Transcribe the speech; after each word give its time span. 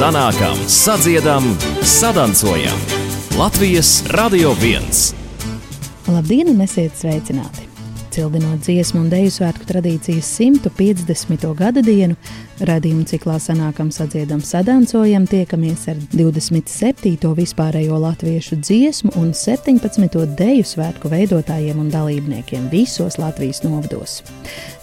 sanākam, 0.00 0.56
sadziedam, 0.66 1.44
sadancojam. 1.82 2.78
Latvijas 3.38 4.04
Radio 4.08 4.54
1! 4.56 4.80
Labdien, 6.08 6.48
un 6.48 6.62
esiet 6.64 6.96
sveicināti! 6.96 7.66
Cildinot 8.08 8.62
dziesmu 8.64 9.02
un 9.02 9.10
dēļu 9.12 9.34
svētku 9.34 9.68
tradīcijas 9.68 10.30
150. 10.38 11.44
gada 11.58 11.84
dienu, 11.84 12.16
Radījuma 12.60 13.06
ciklā 13.08 13.38
sanākam, 13.40 13.88
sadziedam, 13.88 14.42
sadancojam, 14.44 15.24
tiekamies 15.24 15.86
ar 15.88 15.96
27. 16.12 17.16
vispārējo 17.38 17.96
latviešu 18.02 18.58
dziesmu 18.60 19.14
un 19.16 19.30
17. 19.32 19.80
deju 20.36 20.66
svētku 20.68 21.08
veidotājiem 21.08 21.80
un 21.80 21.88
dalībniekiem 21.88 22.68
visos 22.68 23.16
Latvijas 23.16 23.64
novados. 23.64 24.20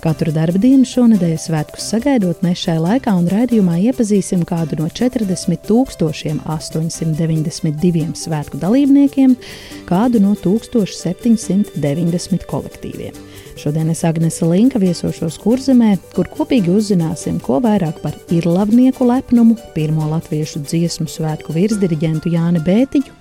Katru 0.02 0.34
darba 0.34 0.58
dienu 0.64 0.90
šonadēļ 0.90 1.38
svētkus 1.44 1.92
sagaidot, 1.94 2.42
mēs 2.42 2.66
šai 2.66 2.80
laikā 2.82 3.14
un 3.14 3.30
raidījumā 3.30 3.78
iepazīsim 3.92 4.42
kādu 4.50 4.82
no 4.82 4.90
40 4.90 5.70
892 6.58 8.18
svētku 8.18 8.58
dalībniekiem, 8.58 9.38
kādu 9.86 10.18
no 10.26 10.34
1790 10.34 12.42
kolektīviem. 12.50 13.14
Šodien 13.58 13.90
es 13.90 14.04
Agnese 14.06 14.46
Linka 14.46 14.78
viesošos 14.78 15.40
kurzemē, 15.42 15.96
kur 16.14 16.28
kopīgi 16.30 16.70
uzzināsim, 16.78 17.40
ko 17.42 17.58
vairāk 17.64 18.04
par 18.04 18.14
irlavnieku 18.30 19.08
lepnumu, 19.10 19.56
pirmo 19.74 20.06
latviešu 20.12 20.62
dziesmu 20.62 21.10
svētku 21.10 21.56
virsdiriģentu 21.56 22.36
Jāni 22.36 22.62
Bētiņu, 22.62 23.16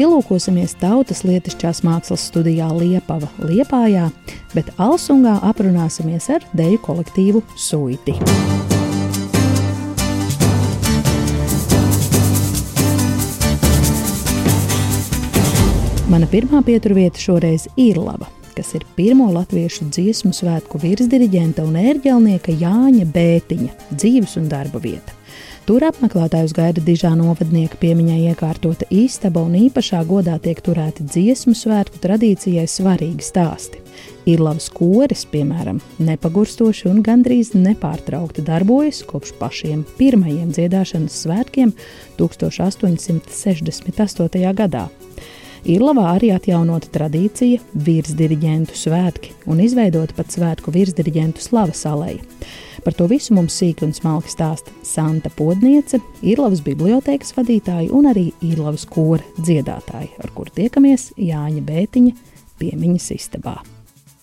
ielūkosimies 0.00 0.78
tautas 0.80 1.20
lietišķās 1.28 1.84
mākslas 1.84 2.24
studijā 2.32 2.70
Liepava 2.72 3.28
Liepājā, 3.44 4.08
bet 4.56 4.72
Alsungā 4.80 5.36
aprunāsimies 5.52 6.30
ar 6.32 6.48
deju 6.56 6.80
kolektīvu 6.88 7.44
Suiti. 7.52 8.16
Mana 16.08 16.28
pirmā 16.32 16.64
pieturvieta 16.64 17.20
šoreiz 17.20 17.68
ir 17.76 18.00
laba 18.00 18.32
kas 18.62 18.76
ir 18.78 18.84
pirmo 18.94 19.24
latviešu 19.34 19.88
dziesmu 19.90 20.30
svētku 20.30 20.78
virsdiriģenta 20.78 21.64
un 21.66 21.74
ērģelnieka 21.80 22.52
Jāņa 22.60 23.08
Bētiņa 23.10 23.90
dzīves 23.90 24.36
un 24.38 24.46
darba 24.52 24.78
vieta. 24.78 25.10
Tur 25.66 25.82
apmeklētājus 25.88 26.54
gaida 26.54 26.80
dižā 26.82 27.10
novadnieka 27.18 27.76
piemiņai 27.82 28.30
iekārtota 28.30 28.86
istaba 28.94 29.42
un 29.42 29.58
īpašā 29.64 30.04
godā 30.06 30.38
tiek 30.42 30.58
turēti 30.62 31.02
dziesmu 31.10 31.54
svētku 31.58 31.98
tradīcijai 32.02 32.66
svarīgi 32.70 33.22
stāsti. 33.26 33.78
Ir 34.30 34.38
labs 34.42 34.70
koris, 34.70 35.26
piemēram, 35.34 35.80
nepagurstoši 35.98 36.88
un 36.92 37.02
gandrīz 37.02 37.54
nepārtraukti 37.58 38.46
darbojas 38.46 39.02
kopš 39.10 39.34
pašiem 39.42 39.82
pirmajiem 39.98 40.54
dziedāšanas 40.54 41.14
svētkiem 41.26 41.74
1868. 42.22 44.54
gadā. 44.54 44.86
Irlavā 45.62 46.08
arī 46.16 46.32
atjaunota 46.34 46.88
tradīcija 46.90 47.60
virsdiriģentu 47.86 48.74
svētki 48.74 49.30
un 49.46 49.60
izveidota 49.62 50.16
pat 50.16 50.34
svētku 50.34 50.72
virsdiriģentu 50.74 51.44
slavas 51.44 51.84
aleja. 51.86 52.18
Par 52.82 52.96
to 52.98 53.06
visu 53.06 53.36
mums 53.36 53.54
sīki 53.60 53.86
un 53.86 53.94
smalki 53.94 54.32
stāsta 54.32 54.74
Santa 54.82 55.30
Podniece, 55.38 56.00
Irlavas 56.26 56.64
bibliotēkas 56.66 57.36
vadītāja 57.36 57.92
un 57.94 58.10
arī 58.10 58.32
Irlavas 58.42 58.88
kora 58.90 59.22
dziedātāja, 59.38 60.10
ar 60.18 60.34
kuru 60.34 60.50
tiekamies 60.58 61.12
Jāņa 61.14 61.62
Bētiņa 61.68 62.16
piemiņas 62.58 63.08
istabā. 63.14 63.60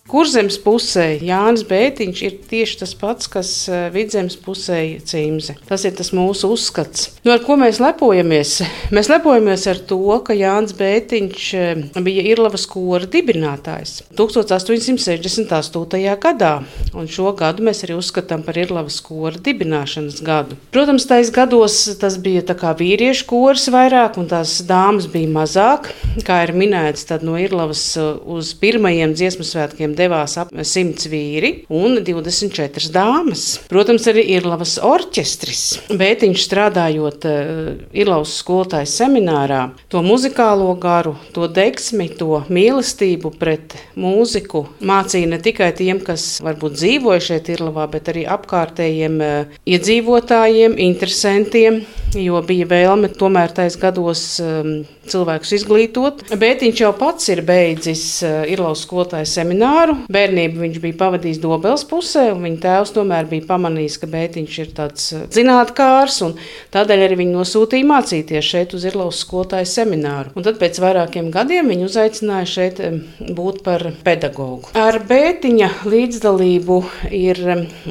Kurzemes 0.10 0.56
pusē 0.64 1.20
Jānis 1.22 1.62
Bētiņš 1.70 2.22
ir 2.26 2.38
tieši 2.50 2.80
tas 2.82 2.96
pats, 2.98 3.28
kas 3.30 3.50
eh, 3.70 3.92
vidzemes 3.94 4.34
pusē 4.42 4.98
cīmze. 5.06 5.54
Tas 5.70 5.84
ir 5.86 5.94
tas 6.00 6.10
mūsu 6.18 6.50
uzskats. 6.56 7.12
Nu, 7.22 7.30
ar 7.36 7.44
ko 7.46 7.54
mēs 7.62 7.78
lepojamies? 7.84 8.66
Mēs 8.96 9.06
lepojamies 9.12 9.68
ar 9.70 9.78
to, 9.86 10.02
ka 10.26 10.34
Jānis 10.34 10.74
Bētiņš 10.80 11.44
eh, 11.60 11.84
bija 12.02 12.24
Irlavas 12.32 12.66
kora 12.70 13.06
dibinātājs 13.06 14.10
1868. 14.18 16.18
gadā, 16.24 16.54
un 16.98 17.06
šo 17.06 17.30
gadu 17.38 17.64
mēs 17.70 17.84
arī 17.86 17.94
uzskatām 18.00 18.42
par 18.48 18.58
Irlavas 18.58 18.98
kora 19.06 19.38
dibināšanas 19.46 20.24
gadu. 20.26 20.58
Protams, 20.74 21.06
tais 21.10 21.30
gados 21.36 21.74
tas 22.02 22.18
bija 22.18 22.42
tā 22.50 22.58
kā 22.58 22.74
vīriešu 22.82 23.30
kors 23.30 23.70
vairāk, 23.70 24.18
un 24.18 24.26
tās 24.34 24.58
dāmas 24.66 25.06
bija 25.12 25.30
mazāk, 25.38 25.94
kā 26.26 26.42
ir 26.48 26.52
minēts, 26.58 27.06
tad 27.14 27.22
no 27.28 27.38
Irlavas 27.38 27.86
eh, 28.02 28.10
uz 28.26 28.56
pirmajiem 28.58 29.14
dziesmu 29.14 29.46
svētkiem 29.46 29.99
devās 30.00 30.38
ap 30.42 30.52
100 30.54 31.10
vīri 31.12 31.52
un 31.70 32.00
24 32.06 32.92
dāmas. 32.94 33.46
Protams, 33.70 34.08
arī 34.10 34.26
Irlavas 34.38 34.78
orķestris. 34.84 35.64
Bet 36.00 36.24
viņš 36.26 36.46
strādājot 36.48 37.28
uh, 37.30 37.72
Irlavas 37.96 38.38
skolotājas 38.42 38.96
seminārā, 39.00 39.62
to 39.92 40.04
muzikālo 40.06 40.72
garu, 40.80 41.16
to 41.36 41.50
deksmi, 41.52 42.10
to 42.20 42.44
mīlestību 42.50 43.34
pret 43.40 43.76
mūziku 44.00 44.66
mācīja 44.86 45.32
ne 45.34 45.42
tikai 45.44 45.72
tiem, 45.78 46.02
kas 46.06 46.38
varbūt 46.46 46.78
dzīvoja 46.80 47.26
šeit 47.32 47.52
Irlavā, 47.54 47.88
bet 47.92 48.12
arī 48.14 48.26
apkārtējiem 48.30 49.20
uh, 49.24 49.58
iedzīvotājiem, 49.70 50.78
interesantiem, 50.90 51.84
jo 52.18 52.40
bija 52.46 52.70
vēlme 52.70 53.12
tomēr 53.20 53.54
tais 53.56 53.78
gados 53.80 54.24
um, 54.44 54.80
cilvēkus 55.10 55.54
izglītot. 55.60 56.24
Bet 56.40 56.64
viņš 56.66 56.84
jau 56.84 56.92
pats 56.98 57.30
ir 57.34 57.44
beidzis 57.46 58.04
uh, 58.26 58.44
Irlavas 58.50 58.86
skolotājas 58.86 59.34
semināru 59.40 59.89
garu. 59.90 60.06
Bērnību 60.12 60.64
viņš 60.64 60.80
bija 60.84 60.98
pavadījis 61.00 61.42
Dobels 61.42 61.86
pusē, 61.90 62.30
un 62.34 62.44
viņa 62.46 62.60
tēvs 62.64 62.94
tomēr 62.96 63.28
bija 63.30 63.48
pamanījis, 63.50 63.98
ka 64.02 64.10
Bētiņš 64.10 64.58
ir 64.64 64.72
tāds 64.78 65.12
eh, 65.14 65.26
zinātnākārs, 65.34 66.22
un 66.26 66.36
tādēļ 66.74 67.06
arī 67.06 67.20
viņu 67.24 67.38
nosūtīja 67.38 67.88
mācīties 67.90 68.46
šeit 68.46 68.74
uz 68.78 68.86
Irlaus 68.90 69.22
skolotāju 69.24 69.70
semināru. 69.70 70.34
Un 70.36 70.46
tad 70.46 70.60
pēc 70.62 70.80
vairākiem 70.82 71.32
gadiem 71.34 71.70
viņu 71.72 71.90
uzaicināja 71.90 72.50
šeit 72.50 72.82
būt 73.36 73.64
par 73.66 73.90
pedagogu. 74.06 74.74
Ar 74.78 75.00
Bētiņa 75.10 75.72
līdzdalību 75.90 76.82
ir 77.16 77.42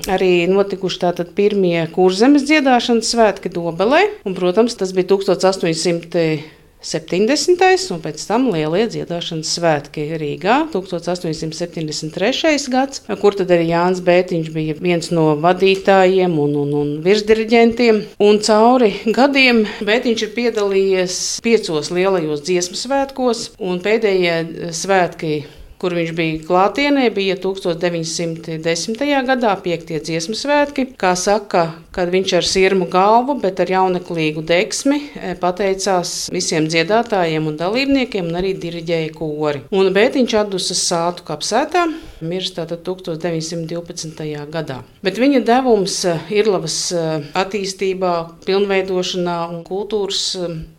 arī 0.09 0.33
notikuši 0.51 1.03
tātad 1.07 1.33
pirmie 1.37 1.81
kurzemes 1.95 2.47
dziedāšanas 2.49 3.15
svētki 3.15 3.53
Dobelē, 3.53 4.05
un, 4.27 4.37
protams, 4.39 4.77
tas 4.79 4.95
bija 4.97 5.11
1800. 5.15 6.58
70. 6.78 7.59
un 7.91 8.03
pēc 8.05 8.22
tam 8.28 8.44
lielie 8.55 8.84
dziedāšanas 8.91 9.50
svētki 9.59 10.05
Rīgā 10.21 10.61
1873. 10.71 12.69
gads, 12.71 13.03
kur 13.19 13.34
tad 13.39 13.50
arī 13.55 13.72
Jānis 13.72 14.03
Bētiņš 14.06 14.53
bija 14.55 14.78
viens 14.78 15.11
no 15.11 15.33
vadītājiem 15.43 16.38
un, 16.38 16.55
un, 16.62 16.72
un 16.78 16.94
virsdiriģentiem. 17.03 18.00
Un 18.22 18.38
cauri 18.47 18.93
gadiem 19.19 19.65
Bētiņš 19.83 20.27
ir 20.28 20.34
piedalījies 20.38 21.21
piecos 21.43 21.91
lielajos 21.94 22.47
dziesmu 22.47 22.78
svētkos, 22.78 23.49
un 23.59 23.83
pēdējie 23.83 24.71
svētki 24.71 25.38
kur 25.78 25.94
viņš 25.94 26.12
bija 26.19 26.41
klātienē, 26.47 27.09
bija 27.15 27.37
1910. 27.39 29.03
gadā, 29.28 29.55
5. 29.62 29.93
dziesmu 30.09 30.37
svētki. 30.39 30.89
Kā 30.99 31.15
saka, 31.19 31.69
kad 31.94 32.11
viņš 32.12 32.34
ar 32.39 32.49
sirmu 32.49 32.89
galvu, 32.91 33.39
bet 33.43 33.62
ar 33.62 33.71
jauneklīgu 33.72 34.43
deksmi 34.47 34.99
e, 34.99 35.34
pateicās 35.41 36.28
visiem 36.34 36.69
dziedātājiem 36.71 37.47
un 37.50 37.59
dalībniekiem 37.61 38.31
un 38.31 38.41
arī 38.41 38.55
diriģēja 38.59 39.12
kori. 39.17 39.65
Un 39.75 39.93
Bētiņš 39.94 40.37
atdusas 40.43 40.83
sātu 40.91 41.27
kapsētā, 41.28 41.87
mirst 42.22 42.59
tātad 42.59 42.83
1912. 42.87 44.27
gadā. 44.53 44.81
Bet 45.06 45.21
viņa 45.22 45.44
devums 45.47 46.00
e, 46.09 46.17
Irlavas 46.41 46.81
e, 46.91 47.06
attīstībā, 47.38 48.14
pilnveidošanā 48.49 49.38
un 49.53 49.62
kultūras 49.67 50.35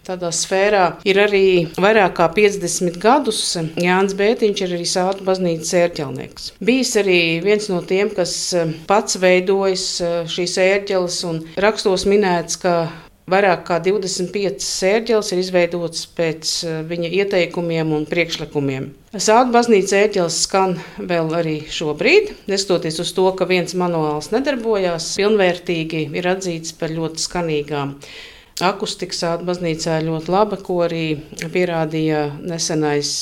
tādā 0.10 0.32
sfērā 0.34 0.86
ir 1.08 1.20
arī 1.22 1.46
vairāk 1.78 2.18
kā 2.20 2.30
50 2.36 2.98
gadus. 3.02 3.42
Jānis 3.80 4.18
Bētiņš 4.20 4.64
ir 4.66 4.78
arī 4.78 4.88
Sāta 4.90 5.26
baznīcas 5.28 5.76
ērģelnieks. 5.84 6.54
Bijis 6.66 6.96
arī 7.02 7.20
viens 7.46 7.70
no 7.72 7.84
tiem, 7.86 8.10
kas 8.16 8.34
eh, 8.58 8.74
pats 8.90 9.20
veidojis 9.22 9.86
eh, 10.02 10.18
šīs 10.30 10.58
ērģeles 10.66 11.22
un 11.30 11.46
rakstos 11.60 12.08
minēts, 12.10 12.60
ka 12.64 12.80
Vairāk 13.30 13.60
kā 13.68 13.76
25 13.86 14.64
sērģeles 14.66 15.28
ir 15.36 15.42
izveidotas 15.44 16.08
pēc 16.18 16.54
eh, 16.66 16.80
viņa 16.90 17.12
ieteikumiem 17.20 17.92
un 17.94 18.08
priekšlikumiem. 18.10 18.88
Sāta 19.14 19.52
baznīca 19.54 20.00
ērģeles 20.00 20.40
skan 20.48 20.74
vēl 20.98 21.30
arī 21.38 21.56
šobrīd, 21.70 22.34
neskatoties 22.50 22.98
uz 23.04 23.14
to, 23.14 23.28
ka 23.38 23.46
viens 23.50 23.78
manuāls 23.78 24.32
nedarbojās, 24.34 25.12
pilnvērtīgi 25.22 26.08
ir 26.18 26.32
atzīts 26.34 26.74
par 26.80 26.94
ļoti 26.96 27.26
skanīgām. 27.28 27.94
Akustika 28.66 29.16
sāta 29.16 29.46
baznīcā 29.48 30.00
ir 30.02 30.10
ļoti 30.10 30.34
laba, 30.34 30.58
ko 30.60 30.82
arī 30.84 31.06
pierādīja 31.54 32.26
nesenais 32.44 33.14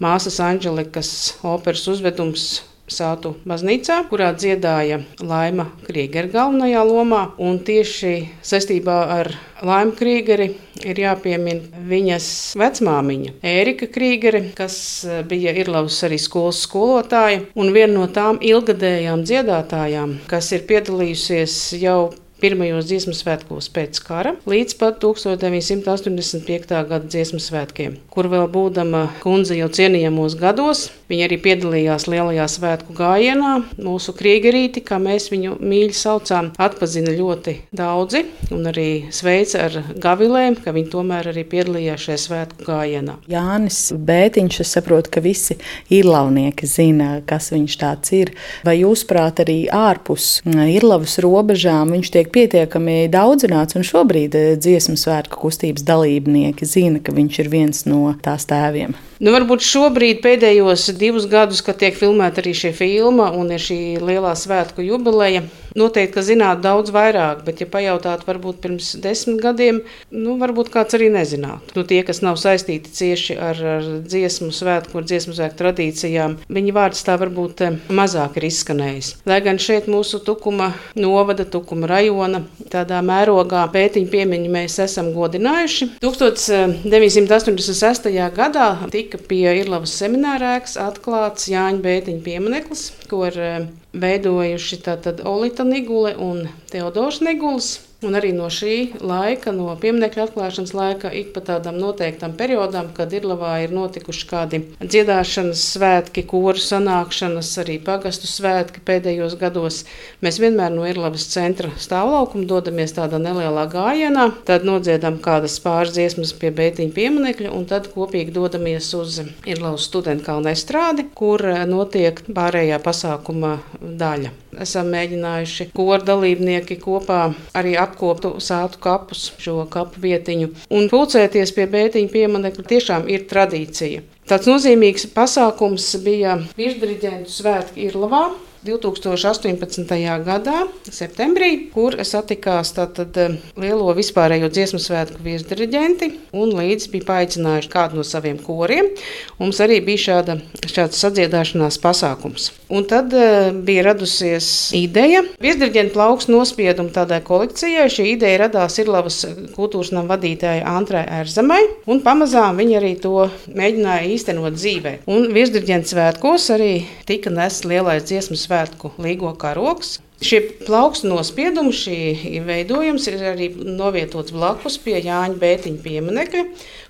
māsas 0.00 0.40
Anģelikas 0.40 1.10
operas 1.44 1.84
uzvedums 1.92 2.48
Sātu 2.86 3.32
baznīcā, 3.42 3.96
kurā 4.06 4.28
dziedāja 4.38 5.00
Laima 5.18 5.64
Kriegera 5.82 6.30
galvenajā 6.30 6.84
lomā. 6.86 7.22
Un 7.42 7.58
tieši 7.66 8.12
saistībā 8.46 8.98
ar 9.10 9.30
Laimu 9.66 9.96
Kriegeri 9.98 10.52
ir 10.86 11.00
jāpiemina 11.02 11.82
viņas 11.90 12.28
vecmāmiņa, 12.60 13.32
Ērika 13.42 13.88
Kriegere, 13.90 14.44
kas 14.54 14.78
bija 15.26 15.56
Irlavas 15.58 15.98
arī 16.06 16.20
skolas 16.22 16.62
skolotāja 16.62 17.42
un 17.58 17.74
viena 17.74 17.96
no 17.96 18.06
tām 18.06 18.38
ilgadējām 18.38 19.26
dziedātājām, 19.26 20.20
kas 20.30 20.52
ir 20.54 20.62
piedalījusies 20.70 21.58
jau 21.82 22.12
pirmajos 22.40 22.86
dziesmu 22.88 23.14
svētkos 23.16 23.70
pēc 23.72 24.00
kara 24.04 24.34
līdz 24.48 24.76
pat 24.80 25.00
1985. 25.02 26.74
gada 26.90 27.04
dziesmu 27.06 27.40
svētkiem, 27.42 27.96
kur 28.12 28.28
vēl 28.32 28.46
būdama 28.52 29.06
kundze 29.22 29.56
jau 29.58 29.68
cienījamos 29.72 30.36
gados. 30.40 30.90
Viņa 31.06 31.28
arī 31.28 31.36
piedalījās 31.38 32.08
lielajā 32.10 32.46
svētku 32.50 32.94
gājienā. 32.98 33.52
Mūsu 33.78 34.10
kriegerīti, 34.16 34.82
kā 34.82 34.98
mēs 34.98 35.28
viņu 35.30 35.54
mīļi 35.62 35.94
saucām, 35.94 36.48
atpazina 36.58 37.14
ļoti 37.14 37.54
daudzi 37.78 38.24
un 38.54 38.66
arī 38.72 38.88
sveica 39.14 39.68
ar 39.68 39.78
gavilēm, 40.02 40.58
ka 40.64 40.74
viņi 40.74 40.90
tomēr 40.90 41.30
arī 41.30 41.46
piedalījās 41.46 42.08
šajā 42.08 42.18
svētku 42.24 42.66
gājienā. 42.66 43.20
Jānis 43.30 43.78
Bētiņš, 43.94 44.60
es 44.64 44.74
saprotu, 44.74 45.14
ka 45.14 45.22
visi 45.22 45.58
īrlaunieki 45.94 46.66
zina, 46.66 47.20
kas 47.26 47.52
viņš 47.54 47.78
tāds 47.80 48.14
ir. 48.18 48.34
Vai 48.66 48.80
jūsuprāt, 48.80 49.44
arī 49.46 49.58
ārpus 49.70 50.40
īrlavas 50.46 51.20
robežām 51.22 51.94
viņš 51.94 52.12
tiek 52.16 52.25
pietiekami 52.32 53.06
daudzināts, 53.12 53.76
un 53.78 53.86
šobrīd 53.86 54.36
dziesmu 54.62 54.96
svētku 55.00 55.40
kustības 55.46 55.84
dalībnieki 55.86 56.68
zina, 56.68 57.02
ka 57.02 57.14
viņš 57.16 57.42
ir 57.44 57.52
viens 57.52 57.84
no 57.88 58.14
tās 58.24 58.48
tēviem? 58.50 58.96
Nu, 59.16 59.32
varbūt 59.32 59.64
šobrīd, 59.64 60.20
pēdējos 60.24 60.90
divus 61.00 61.24
gadus, 61.30 61.62
kad 61.64 61.78
tiek 61.80 61.96
filmēta 61.96 62.42
arī 62.42 62.52
šī 62.56 62.74
filma 62.76 63.30
un 63.32 63.54
ir 63.54 63.62
šī 63.62 63.78
lielā 64.02 64.34
svētku 64.36 64.84
jubileja, 64.84 65.46
noteikti, 65.76 66.14
ka 66.14 66.22
zinātu 66.24 66.62
daudz 66.64 66.90
vairāk, 66.92 67.42
bet, 67.46 67.60
ja 67.60 67.66
pajautātu, 67.70 68.24
varbūt 68.28 68.56
pirms 68.64 68.86
desmit 69.02 69.40
gadiem, 69.42 69.80
nu, 70.12 70.36
varbūt 70.40 70.68
kāds 70.72 70.94
arī 70.96 71.08
nezinātu. 71.12 71.72
Nu, 71.76 71.82
tie, 71.88 72.02
kas 72.06 72.22
nav 72.24 72.36
saistīti 72.40 72.90
cieši 72.96 73.34
ar, 73.40 73.56
ar 73.76 73.84
dziesmu 74.04 74.50
svētku, 74.56 74.98
ar 75.00 75.04
dziesmu 75.08 75.32
svētku 75.36 75.56
tradīcijām, 75.60 76.30
viņi 76.52 76.70
vārds 76.76 77.04
tā 77.06 77.14
varbūt 77.20 77.56
eh, 77.64 77.70
mazāk 77.92 78.32
ir 78.40 78.44
izskanējis. 78.48 79.08
Lai 79.28 79.40
gan 79.44 79.58
šeit 79.62 79.84
mūsu 79.92 80.16
tukuma 80.24 80.68
novada, 80.96 81.44
tukuma 81.48 81.86
rajona, 81.90 82.38
tādā 82.72 82.98
mērogā 83.04 83.62
pētiņu 83.72 84.08
piemiņu 84.12 84.48
mēs 84.52 84.74
esam 84.84 85.06
godinājuši. 85.16 85.84
1986. 86.04 88.10
gadā 88.36 88.68
tika 88.92 89.05
tika 89.06 89.22
pie 89.30 89.46
Irlavas 89.60 89.94
seminārēkas 90.00 90.74
atklāts 90.82 91.46
Jāņa 91.52 91.82
Bētiņa 91.84 92.22
piemineklis, 92.26 92.88
ko 93.10 93.24
ir 93.28 93.40
eh, 93.40 93.66
veidojuši 93.92 94.80
Olita 95.24 95.64
Nigule 95.64 96.16
un 96.16 96.48
Teodors 96.70 97.22
Niguls. 97.24 97.76
Un 98.04 98.12
arī 98.12 98.28
no 98.36 98.50
šī 98.52 99.00
laika, 99.00 99.54
no 99.56 99.70
pieminiektu 99.80 100.20
atklāšanas 100.20 100.74
laika, 100.76 101.08
ik 101.16 101.30
pa 101.32 101.40
tādam 101.40 101.78
noteiktam 101.80 102.34
periodam, 102.36 102.90
kad 102.92 103.14
Irlavā 103.16 103.54
ir 103.64 103.70
notikuši 103.72 104.26
kādi 104.28 104.60
dziedāšanas 104.82 105.62
svētki, 105.72 106.26
koru 106.28 106.60
sanākšanas, 106.60 107.54
arī 107.62 107.78
pagastu 107.80 108.28
svētki 108.28 108.82
pēdējos 108.84 109.38
gados, 109.40 109.78
mēs 110.20 110.40
vienmēr 110.42 110.74
no 110.76 110.84
Irlavas 110.84 111.24
centra 111.32 111.70
stāvlaukuma 111.80 112.44
dodamies 112.50 112.92
tādā 112.98 113.16
nelielā 113.22 113.64
gājienā, 113.72 114.28
tad 114.44 114.68
nodziedam 114.68 115.16
kādas 115.24 115.56
pāris 115.64 115.96
dziesmas 115.96 116.34
pie 116.36 116.52
Bētiņa 116.52 116.92
pieminekļa, 117.00 117.54
un 117.56 117.64
tad 117.70 117.88
kopīgi 117.94 118.36
dodamies 118.36 118.90
uz 119.00 119.22
Irlavas 119.48 119.88
studentu 119.88 120.28
kalnu 120.28 120.52
estrādi, 120.52 121.08
kur 121.16 121.40
notiek 121.64 122.20
pārējā 122.28 122.76
pasākuma 122.96 123.58
daļa. 123.80 124.32
Esam 124.64 124.88
mēģinājuši 124.94 125.68
koru 125.76 126.00
dalībnieki 126.06 126.78
kopā 126.80 127.34
arī 127.56 127.76
apkoptu 127.76 128.36
sātu 128.40 128.80
kapus, 128.80 129.32
šo 129.42 129.66
kapu 129.68 130.00
vietiņu. 130.00 130.52
Un 130.72 130.88
pulcēties 130.92 131.52
pie 131.56 131.66
bētiņa 131.68 132.12
pieminekļa 132.12 132.68
tiešām 132.72 133.08
ir 133.12 133.26
tradīcija. 133.28 134.04
Tāds 134.26 134.48
nozīmīgs 134.48 135.10
pasākums 135.14 135.92
bija 136.02 136.38
virsdiriģentu 136.56 137.30
svētki 137.30 137.86
Irlavā. 137.90 138.30
2018. 138.66 139.94
gadā, 140.26 140.64
septembrī, 140.90 141.50
kur 141.70 141.94
satikās 142.02 142.72
tātad 142.74 143.14
eh, 143.20 143.36
lielo 143.60 143.92
vispārējo 143.94 144.48
dziesmu 144.50 144.80
svētku 144.82 145.22
viesdiriģenti 145.22 146.10
un 146.36 146.54
līdzi 146.56 146.90
bija 146.94 147.06
paaicinājuši 147.12 147.70
kādu 147.70 148.00
no 148.00 148.06
saviem 148.06 148.40
koriem. 148.42 148.90
Mums 149.38 149.60
arī 149.62 149.78
bija 149.86 150.02
šāda, 150.06 150.38
šāds 150.66 150.98
sadziedāšanās 151.04 151.78
pasākums. 151.82 152.50
Un 152.66 152.86
tad 152.90 153.14
uh, 153.14 153.52
bija 153.54 153.84
radusies 153.86 154.72
ideja 154.74 155.22
viesdiriģentu 155.42 155.94
plauks 155.94 156.26
nospiedumu 156.32 156.90
tādai 156.94 157.20
kolekcijai. 157.26 157.86
Šī 157.92 158.08
ideja 158.16 158.42
radās 158.46 158.80
Irlavas 158.82 159.20
kultūras 159.54 159.92
nama 159.94 160.16
vadītājai 160.16 160.64
Antrai 160.66 161.04
Erzemai, 161.20 161.62
un 161.86 162.02
pamazām 162.02 162.58
viņa 162.58 162.80
arī 162.80 162.92
to 163.04 163.28
mēģināja 163.46 164.10
īstenot 164.16 164.58
dzīvē. 164.58 164.96
Un 165.12 165.30
viesdiriģentu 165.36 165.94
svētkos 165.94 166.50
arī 166.56 166.72
tika 167.06 167.30
nests 167.30 167.68
lielais 167.68 168.02
dziesmu 168.08 168.34
svētku 168.34 168.55
svētku 168.56 168.94
līgo 169.02 169.34
karoks. 169.36 169.98
Šie 170.24 170.40
plaukstu 170.64 171.10
nospiedumi, 171.10 171.74
šī 171.76 172.40
veidojums 172.46 173.04
ir 173.10 173.20
arī 173.34 173.50
novietots 173.52 174.32
blakus 174.32 174.78
pie 174.80 174.96
Jāņa 175.04 175.36
Bētiņa 175.42 175.82
pieminekļa, 175.84 176.44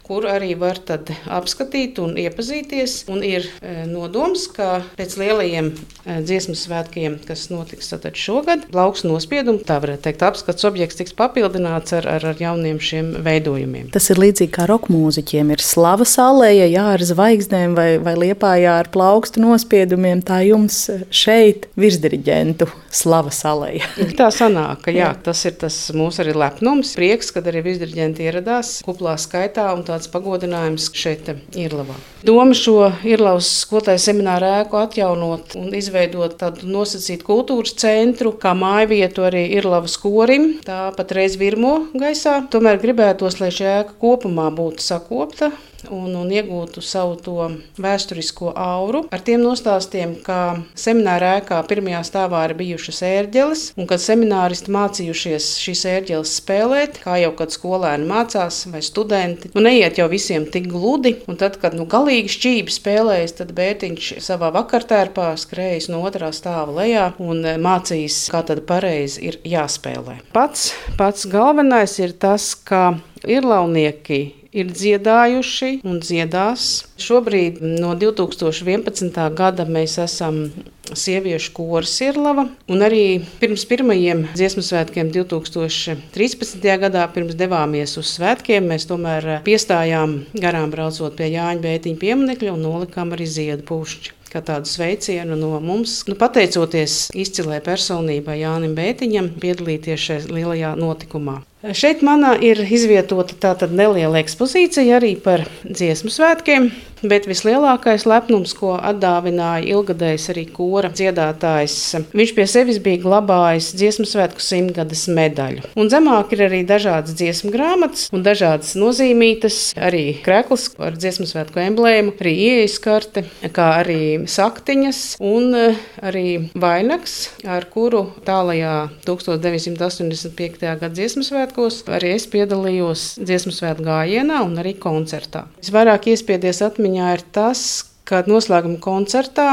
kur 0.07 0.27
arī 0.31 0.55
var 0.59 0.79
apskatīt 0.87 1.99
un 2.03 2.15
iepazīties. 2.21 2.99
Un 3.13 3.23
ir 3.27 3.47
e, 3.59 3.85
nodoms, 3.91 4.47
ka 4.55 4.81
pēc 4.99 5.17
lielajiem 5.19 5.73
e, 5.73 6.19
dziesmu 6.27 6.55
svētkiem, 6.59 7.19
kas 7.27 7.49
notiks 7.51 7.93
šogad, 8.17 8.67
plaukstu 8.71 9.11
nospiedumu, 9.11 9.63
tā 9.67 9.79
varētu 9.83 10.07
teikt, 10.07 10.25
apskats 10.27 10.67
objekts 10.69 10.99
tiks 11.01 11.15
papildināts 11.17 11.97
ar, 11.97 12.07
ar, 12.17 12.27
ar 12.33 12.41
jauniem 12.41 12.79
šiem 12.83 13.13
veidojumiem. 13.27 13.91
Tas 13.95 14.09
ir 14.13 14.21
līdzīgi 14.23 14.53
kā 14.55 14.69
roka 14.71 14.93
mūziķiem. 14.95 15.53
Ir 15.57 15.65
slava 15.65 16.07
salēja, 16.09 16.69
jā, 16.71 16.87
ar 16.95 17.07
zvaigznēm 17.07 17.77
vai, 17.79 17.89
vai 18.03 18.15
liepājā 18.27 18.79
ar 18.85 18.91
plaukstu 18.95 19.43
nospiedumiem. 19.43 20.23
Tā 20.27 20.43
jums 20.47 20.85
šeit 21.11 21.67
virsdiriģentu 21.79 22.71
slava 22.95 23.35
salēja. 23.35 23.91
tā 24.21 24.31
sanāk, 24.35 24.87
ka 24.87 24.95
jā, 24.95 25.11
tas 25.27 25.43
ir 25.49 25.59
tas 25.61 25.77
mūsu 25.97 26.23
arī 26.25 26.37
lepnums, 26.39 26.95
prieks, 26.99 27.33
kad 27.35 27.49
arī 27.51 27.65
virsdiriģenti 27.67 28.27
ieradās 28.27 28.77
kuplā 28.87 29.17
skaitā 29.21 29.69
un 29.75 29.85
tā 29.87 29.96
tāds 29.97 30.11
pagodinājums 30.13 30.91
šeit, 30.97 31.31
Irlavā. 31.57 31.97
Doma 32.27 32.55
šo 32.57 32.91
Irlavas 33.09 33.49
skolotāju 33.63 34.03
semināru 34.03 34.49
ēku 34.61 34.81
atjaunot 34.81 35.57
un 35.59 35.73
izveidot 35.77 36.37
tādu 36.41 36.69
nosacītu 36.71 37.27
kultūras 37.27 37.77
centru, 37.81 38.35
kā 38.37 38.53
māju 38.59 38.93
vietu 38.93 39.27
arī 39.27 39.47
Irlavas 39.57 39.97
korim. 40.03 40.59
Tā 40.67 40.91
patreiz 40.97 41.39
virmo 41.41 41.79
gaisā. 41.97 42.43
Tomēr 42.53 42.81
gribētos, 42.83 43.41
lai 43.41 43.53
šī 43.55 43.71
ēka 43.79 43.97
kopumā 44.03 44.51
būtu 44.55 44.85
sakopta 44.85 45.53
un, 45.93 46.15
un 46.19 46.31
iegūtu 46.33 46.83
savu 46.85 47.17
to 47.23 47.49
vēsturisko 47.83 48.53
auru. 48.57 49.05
Ar 49.13 49.23
tiem 49.25 49.43
nostāstiem, 49.45 50.17
ka 50.27 50.59
semināra 50.79 51.37
ēkā 51.41 51.59
pirmajā 51.69 52.03
stāvā 52.09 52.43
ir 52.49 52.57
bijušas 52.59 53.03
ērģeles, 53.07 53.65
un 53.77 53.89
kad 53.91 54.03
semināristi 54.03 54.73
mācījušies 54.75 55.51
šīs 55.63 55.85
ērģeles 55.93 56.35
spēlēt, 56.41 57.01
kā 57.05 57.19
jau 57.23 57.33
kad 57.39 57.55
skolēni 57.55 58.09
mācās 58.11 58.63
vai 58.73 58.83
studenti, 58.85 59.51
nu 59.55 59.65
neiet 59.67 60.01
jau 60.01 60.09
visiem 60.13 60.47
tik 60.51 60.69
gludi, 60.73 61.17
un 61.31 61.39
tad, 61.41 61.59
kad 61.63 61.77
nu 61.77 61.89
galīgi 61.91 62.33
šķībi 62.37 62.77
spēlējas, 62.77 63.37
tad 63.41 63.53
bērtiņš 63.57 64.13
savā 64.25 64.53
vakartērpā 64.57 65.33
skrējas 65.41 65.91
no 65.93 66.03
otrā 66.07 66.33
stāva 66.37 66.81
lejā 66.81 67.11
un 67.23 67.45
mācīs, 67.63 68.27
kā 68.33 68.43
tad 68.47 68.65
pareizi 68.69 69.29
ir 69.31 69.41
jāspēlē. 69.47 70.21
Pats, 70.37 70.71
pats 70.99 71.29
galvenais 71.31 71.99
ir 72.03 72.17
tas, 72.21 72.53
ka 72.57 72.97
irlaunieki 73.27 74.46
ir 74.57 74.73
dziedājuši 74.73 75.83
un 75.87 76.01
dziedās. 76.01 76.87
Šobrīd 77.01 77.61
no 77.61 77.93
2011. 77.99 79.21
gada 79.37 79.67
mēs 79.69 79.99
esam 80.03 80.47
sieviešu 80.87 81.53
koris 81.57 81.95
Irlava. 82.05 82.47
Un 82.71 82.85
arī 82.87 83.21
pirms 83.41 83.67
pirmajiem 83.69 84.27
dziesmu 84.35 84.65
svētkiem 84.65 85.11
2013. 85.15 86.67
gadā, 86.83 87.07
pirms 87.13 87.39
devāmies 87.39 87.97
uz 88.01 88.13
svētkiem, 88.17 88.69
mēs 88.71 88.89
tomēr 88.91 89.41
piestājām 89.47 90.21
garām 90.39 90.73
braucot 90.75 91.17
pie 91.19 91.33
Jāņa 91.35 91.65
Bētiņa 91.65 92.03
pieminekļa 92.03 92.55
un 92.55 92.63
nolikām 92.69 93.17
arī 93.17 93.29
ziedu 93.31 93.67
pušķi 93.67 94.15
kā 94.37 94.43
tādu 94.45 94.69
sveicienu 94.69 95.37
no 95.39 95.57
mums. 95.65 96.03
Nu, 96.11 96.17
pateicoties 96.19 97.07
izcilai 97.17 97.63
personībai 97.65 98.41
Jānim 98.43 98.75
Bētiņam, 98.77 99.33
piedalīties 99.41 100.09
šajā 100.09 100.27
lielajā 100.29 100.75
notikumā. 100.81 101.41
Šeit 101.75 102.03
manā 102.07 102.35
ir 102.45 102.61
izvietota 102.63 103.35
tāda 103.41 103.67
neliela 103.73 104.21
ekspozīcija 104.21 104.99
arī 105.01 105.15
par 105.19 105.43
dziesmu 105.65 106.13
svētkiem, 106.13 106.69
bet 107.05 107.27
vislielākais 107.29 108.07
lepnums, 108.09 108.55
ko 108.57 108.75
atdāvināja 108.77 109.67
ilgadējs 109.75 110.31
arī 110.33 110.47
kora 110.53 110.91
dziedātājs, 110.93 111.77
viņš 112.17 112.33
pie 112.37 112.47
sevis 112.49 112.81
bija 112.83 113.03
glabājis 113.05 113.73
dziesmu 113.77 114.07
svētku 114.09 114.43
simtgades 114.43 115.07
medaļu. 115.13 115.65
Un 115.77 115.91
zemāk 115.93 116.33
ir 116.37 116.47
arī 116.49 116.63
dažādas 116.69 117.17
dziesmu 117.19 117.53
grāmatas 117.55 118.09
un 118.15 118.25
dažādas 118.27 118.75
nozīmītas, 118.79 119.75
arī 119.77 120.19
krēkls 120.25 120.71
ar 120.81 120.97
dziesmu 120.97 121.29
svētku 121.29 121.61
emblēmu, 121.67 122.17
arī 122.21 122.35
ieejas 122.47 122.79
karte, 122.83 123.27
kā 123.57 123.69
arī 123.83 124.01
saktiņas 124.31 125.03
un 125.21 125.53
eh, 125.59 125.83
arī 126.01 126.27
vainags, 126.57 127.19
ar 127.45 127.69
kuru 127.73 128.07
tālajā 128.27 128.89
1985. 129.07 130.65
gada 130.65 130.93
dziesmu 130.95 131.25
svētkos. 131.27 131.83
Arī 131.97 132.15
es 132.17 132.27
piedalījos 132.31 133.07
dziesmu 133.21 133.53
svētku 133.55 133.87
gājienā 133.87 134.41
un 134.47 134.57
arī 134.61 134.77
koncertā. 134.81 135.47
Visvairāk 135.61 136.11
iespiedies 136.13 136.63
atmiņā 136.65 136.86
ir 136.95 137.27
tas, 137.35 137.67
ka 138.07 138.23
noslēguma 138.31 138.79
koncertā 138.83 139.51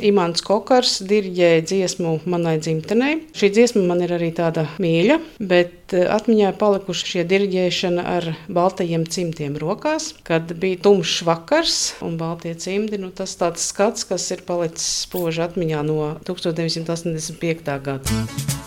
Imants 0.00 0.42
Kokars 0.44 0.98
diriģēja 1.08 1.64
dziesmu 1.68 2.14
manai 2.30 2.56
dzimtenei. 2.62 3.18
Šī 3.36 3.50
dziesma 3.54 3.82
man 3.88 4.02
ir 4.04 4.14
arī 4.16 4.30
tāda 4.36 4.66
mīļa, 4.82 5.18
bet 5.50 5.94
eh, 5.96 6.06
atmiņā 6.10 6.54
palikuši 6.60 7.10
šie 7.14 7.26
diriģēšana 7.30 8.06
ar 8.16 8.30
baltajiem 8.48 9.06
cimtiem 9.10 9.58
rokās, 9.60 10.12
kad 10.26 10.54
bija 10.62 10.80
tumšs 10.86 11.20
vakars 11.28 11.76
un 12.06 12.16
baltie 12.20 12.54
cimdi. 12.56 13.00
Nu, 13.00 13.12
tas 13.14 13.36
tāds 13.40 13.68
skats, 13.70 14.08
kas 14.08 14.30
ir 14.34 14.44
palicis 14.48 15.04
spoži 15.04 15.44
atmiņā 15.46 15.84
no 15.86 16.14
1985. 16.28 17.78
gada. 17.84 18.59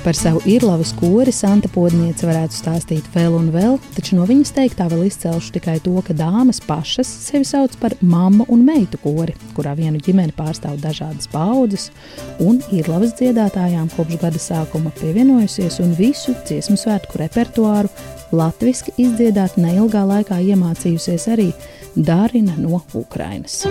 Par 0.00 0.16
savu 0.16 0.40
īrlavas 0.48 0.94
kori 0.96 1.32
Santa 1.34 1.68
Podniece 1.68 2.24
varētu 2.24 2.56
stāstīt 2.56 3.08
vēl 3.12 3.34
un 3.36 3.50
vēl, 3.52 3.74
taču 3.92 4.16
no 4.16 4.24
viņas 4.24 4.54
teiktā 4.56 4.86
vēl 4.88 5.02
izcelšu 5.10 5.52
tikai 5.58 5.74
to, 5.84 5.92
ka 6.06 6.16
dāmas 6.16 6.62
pašas 6.64 7.10
sevi 7.26 7.44
sauc 7.44 7.74
par 7.82 7.92
mammu 8.00 8.46
un 8.48 8.62
meitu 8.64 8.96
kori, 9.02 9.34
kurā 9.52 9.74
vienu 9.76 10.00
ģimeni 10.00 10.32
pārstāv 10.38 10.78
dažādas 10.80 11.28
paudzes, 11.28 11.90
un 12.40 12.62
īrlavas 12.72 13.12
dziedātājām 13.20 13.90
kopš 13.92 14.16
gada 14.24 14.40
sākuma 14.40 14.94
pievienojusies 15.02 15.76
un 15.84 15.92
visu 15.98 16.32
dziesmu 16.48 16.80
svētku 16.80 17.20
repertuāru 17.20 17.92
latviski 18.32 18.96
izdziedāt 19.04 19.60
neilgā 19.60 20.06
laikā 20.14 20.40
iemācījusies 20.48 21.28
arī 21.36 21.50
Dārina 21.92 22.56
no 22.56 22.80
Ukrainas. 22.96 23.66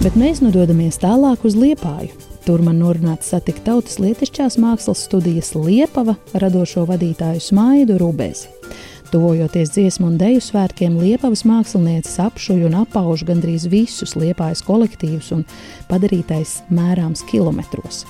Bet 0.00 0.14
mēs 0.16 0.38
nu 0.40 0.48
dodamies 0.48 0.96
tālāk 0.96 1.42
uz 1.44 1.52
Liepāju. 1.60 2.14
Tur 2.46 2.62
man 2.64 2.78
norunāts 2.80 3.28
satikt 3.34 3.66
tautas 3.66 3.98
lietišķās 4.00 4.54
mākslas 4.56 5.02
studijas 5.04 5.50
Liepava 5.52 6.14
radošo 6.40 6.86
vadītāju 6.88 7.42
Smaidu 7.44 7.98
Rubēzi. 8.00 8.48
Tuvojoties 9.12 9.74
dziesmu 9.74 10.08
un 10.08 10.16
deju 10.16 10.40
svētkiem, 10.46 10.96
Liepavas 11.02 11.44
mākslinieces 11.44 12.16
apšuja 12.24 12.70
un 12.70 12.78
apauž 12.80 13.26
gandrīz 13.28 13.68
visus 13.68 14.16
liepājas 14.16 14.64
kolektīvus 14.64 15.34
un 15.36 15.44
padarītais 15.92 16.62
mērāms 16.72 17.26
kilometros. 17.28 18.06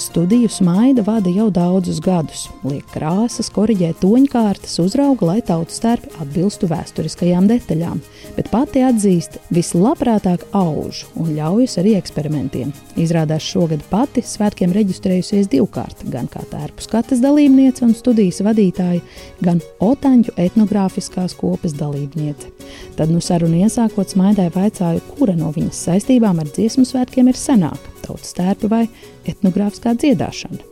Studiju 0.00 0.48
smaida 0.48 1.02
vada 1.06 1.28
jau 1.28 1.50
daudzus 1.52 1.98
gadus, 2.00 2.46
liek 2.64 2.86
krāsas, 2.88 3.50
korģē 3.52 3.90
toņkārtas, 4.00 4.78
uzrauga, 4.80 5.26
lai 5.28 5.42
tautas 5.44 5.76
stērpi 5.76 6.14
atbilstu 6.24 6.70
vēsturiskajām 6.70 7.44
detaļām, 7.50 8.00
bet 8.32 8.48
pati 8.48 8.80
atzīst, 8.86 9.36
vislabprātāk 9.52 10.46
auž 10.56 11.02
un 11.20 11.34
ļaujas 11.36 11.76
arī 11.82 11.92
eksperimentiem. 11.98 12.72
Izrādās 12.96 13.44
šogad 13.44 13.84
pati 13.92 14.24
svētkiem 14.24 14.72
reģistrējusies 14.78 15.52
divkārt, 15.52 16.06
gan 16.08 16.32
kā 16.32 16.46
tērpu 16.48 16.88
skatas 16.88 17.20
dalībniece 17.20 17.84
un 17.84 17.92
studijas 17.92 18.40
vadītāja, 18.46 19.04
gan 19.44 19.60
otaņu 19.84 20.32
etnogrāfiskās 20.40 21.36
kopas 21.36 21.76
dalībniece. 21.76 22.48
Tad 22.96 23.12
nu 23.12 23.20
sarunu 23.20 23.66
iesākot 23.66 24.16
smaidai 24.16 24.48
vaicāju, 24.56 25.04
kura 25.12 25.36
no 25.36 25.52
viņas 25.52 25.86
saistībām 25.90 26.40
ar 26.40 26.48
dziesmu 26.56 26.88
svētkiem 26.88 27.28
ir 27.28 27.36
senāka 27.36 28.00
tautas 28.10 28.34
tērpa 28.34 28.70
vai 28.70 28.84
etnogrāfiskā 29.28 29.94
dziedāšana. 29.98 30.69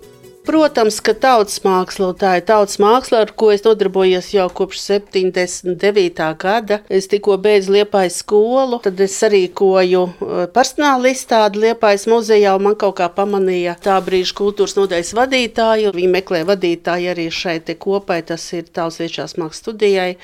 Protams, 0.49 0.97
ka 1.05 1.12
tautas 1.12 1.59
māksla 1.61 2.07
tā 2.17 2.31
ir 2.38 2.45
tautas 2.49 2.78
māksla, 2.81 3.19
ar 3.26 3.33
ko 3.37 3.50
es 3.52 3.61
nodarbojos 3.67 4.31
jau 4.33 4.47
kopš 4.49 4.78
79. 4.81 6.28
gada. 6.40 6.78
Es 6.88 7.05
tikko 7.12 7.35
beidzu 7.45 7.75
Liepājas 7.75 8.23
skolu, 8.23 8.78
tad 8.81 8.97
es 9.05 9.19
sarīkoju 9.21 10.05
eh, 10.09 10.38
personāla 10.55 11.12
izstādi 11.12 11.67
Liepājas 11.67 12.07
muzejā, 12.09 12.55
un 12.57 12.64
man 12.64 12.78
kaut 12.81 12.97
kā 12.97 13.11
pamanīja 13.12 13.75
tā 13.85 13.99
brīža 14.07 14.38
kultūras 14.38 14.78
nodaļas 14.78 15.12
vadītāju. 15.19 15.93
Viņi 15.99 16.09
meklē 16.14 16.40
vadītāju 16.49 17.12
arī 17.12 17.28
šai 17.28 17.59
te 17.69 17.76
kopai, 17.76 18.23
tas 18.33 18.49
ir 18.57 18.73
tautas 18.73 19.02
viešās 19.02 19.37
mākslas 19.37 19.61
studijai 19.67 20.14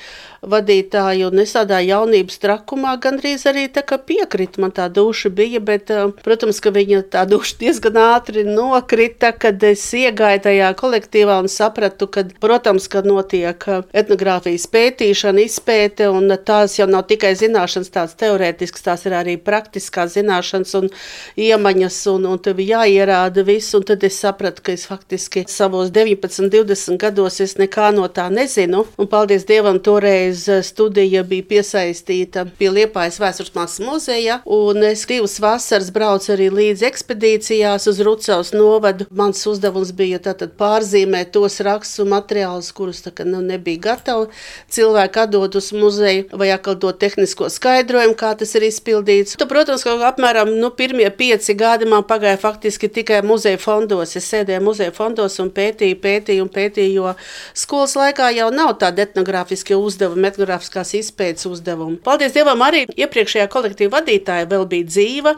vadītāju, 0.41 1.29
un 1.29 1.43
es 1.45 1.53
tādā 1.53 1.83
jaunības 1.85 2.41
trakumā 2.41 2.95
gandrīz 3.01 3.45
arī 3.49 3.67
tā 3.77 3.85
kā 3.85 4.01
piekrita. 4.01 4.57
Man 4.65 4.73
tā 4.73 4.89
duša 4.89 5.29
bija, 5.29 5.61
bet, 5.61 5.93
eh, 5.93 6.09
protams, 6.25 6.63
ka 6.65 6.73
viņa 6.73 7.05
tā 7.13 7.27
duša 7.29 7.61
diezgan 7.61 8.01
ātri 8.07 8.41
nokrita, 8.49 9.29
kad 9.37 9.61
es 9.61 9.85
iegāju 9.93 10.14
tajā 10.15 10.69
kolektīvā 10.77 11.39
un 11.41 11.49
sapratu, 11.49 12.07
ka, 12.07 12.23
protams, 12.39 12.87
ka 12.91 13.01
notiek 13.05 13.63
eh, 13.67 13.81
etnogrāfijas 13.93 14.67
pētīšana, 14.71 15.45
izpēte, 15.45 16.09
un 16.09 16.29
tās 16.45 16.77
jau 16.79 16.87
nav 16.87 17.07
tikai 17.09 17.33
zināšanas 17.35 17.91
tāds 17.93 18.15
teorētisks, 18.19 18.85
tās 18.85 19.05
ir 19.05 19.15
arī 19.17 19.37
praktiskās 19.41 20.15
zināšanas 20.15 20.75
un 20.79 20.89
iemaņas, 21.37 21.99
un, 22.13 22.27
un 22.29 22.39
tev 22.39 22.61
jāierāda 22.63 23.43
viss, 23.47 23.73
un 23.75 23.83
tad 23.83 24.03
es 24.03 24.19
sapratu, 24.21 24.61
ka 24.65 24.75
es 24.75 24.85
faktiski 24.85 25.45
savos 25.49 25.91
19, 25.95 26.49
20 26.53 26.99
gados 27.01 27.41
es 27.41 27.57
nekā 27.57 27.91
no 27.95 28.07
tā 28.07 28.29
nezinu, 28.29 28.85
un 28.97 29.11
paldies 29.11 29.47
Dievam 29.49 29.79
toreiz 29.79 30.47
eh, 30.49 30.61
studija 30.63 31.25
bija 31.25 31.49
piesaistīta 31.49 32.45
pie 32.59 32.71
Liepājas 32.71 33.19
vēstures 33.21 33.55
mākslas 33.57 33.81
muzeja, 33.85 34.39
un 34.45 34.83
es 34.85 35.05
divas 35.15 35.39
vasaras 35.39 35.91
braucu 35.95 36.33
arī 36.33 36.49
līdz 36.53 36.83
ekspedīcijās 36.89 37.87
uz 37.89 38.01
Rucavas 38.05 38.51
novadu. 38.53 39.07
Mans 39.09 39.41
uzdevums 39.47 39.91
bija 39.95 40.04
tātad 40.25 40.55
pārzīmēt 40.59 41.33
tos 41.35 41.59
rakstus 41.65 42.03
un 42.03 42.11
materiālus, 42.13 42.71
kurus 42.75 43.01
tā, 43.05 43.13
nu, 43.27 43.41
nebija 43.45 43.81
gatavi 43.89 44.29
cilvēki 44.71 45.21
atdot 45.25 45.57
uz 45.59 45.71
muzeju, 45.75 46.27
vai 46.37 46.51
atkal 46.53 46.77
dot 46.79 46.99
tehnisko 47.01 47.49
skaidrojumu, 47.53 48.15
kā 48.19 48.33
tas 48.39 48.55
ir 48.57 48.67
izpildīts. 48.69 49.37
Tu, 49.39 49.47
protams, 49.49 49.83
ka 49.85 49.95
apmēram 50.09 50.51
nu, 50.59 50.71
pirmie 50.75 51.09
pieci 51.15 51.55
gadi 51.57 51.87
man 51.89 52.05
pagāja 52.07 52.39
faktiski 52.41 52.89
tikai 52.91 53.21
muzeja 53.25 53.59
fondos. 53.61 54.15
Es 54.19 54.29
sēdēju 54.31 54.63
muzeja 54.65 54.93
fondos 54.95 55.39
un 55.43 55.51
pētīju, 55.55 55.99
pētīju 56.03 56.45
un 56.45 56.51
pētīju, 56.53 56.93
jo 56.95 57.13
skolas 57.57 57.95
laikā 57.99 58.31
jau 58.35 58.49
nav 58.53 58.75
tādi 58.81 59.05
etnogrāfiskie 59.05 59.77
uzdevumi 59.79 60.29
etnogrāfiskās 60.31 60.93
izpētes 60.99 61.47
uzdevumu. 61.49 61.99
Paldies 62.05 62.35
Dievam, 62.35 62.61
arī 62.65 62.85
iepriekšējā 62.91 63.47
kolektīva 63.51 63.99
vadītāja 63.99 64.49
vēl 64.51 64.65
bija 64.71 64.89
dzīva. 64.89 65.35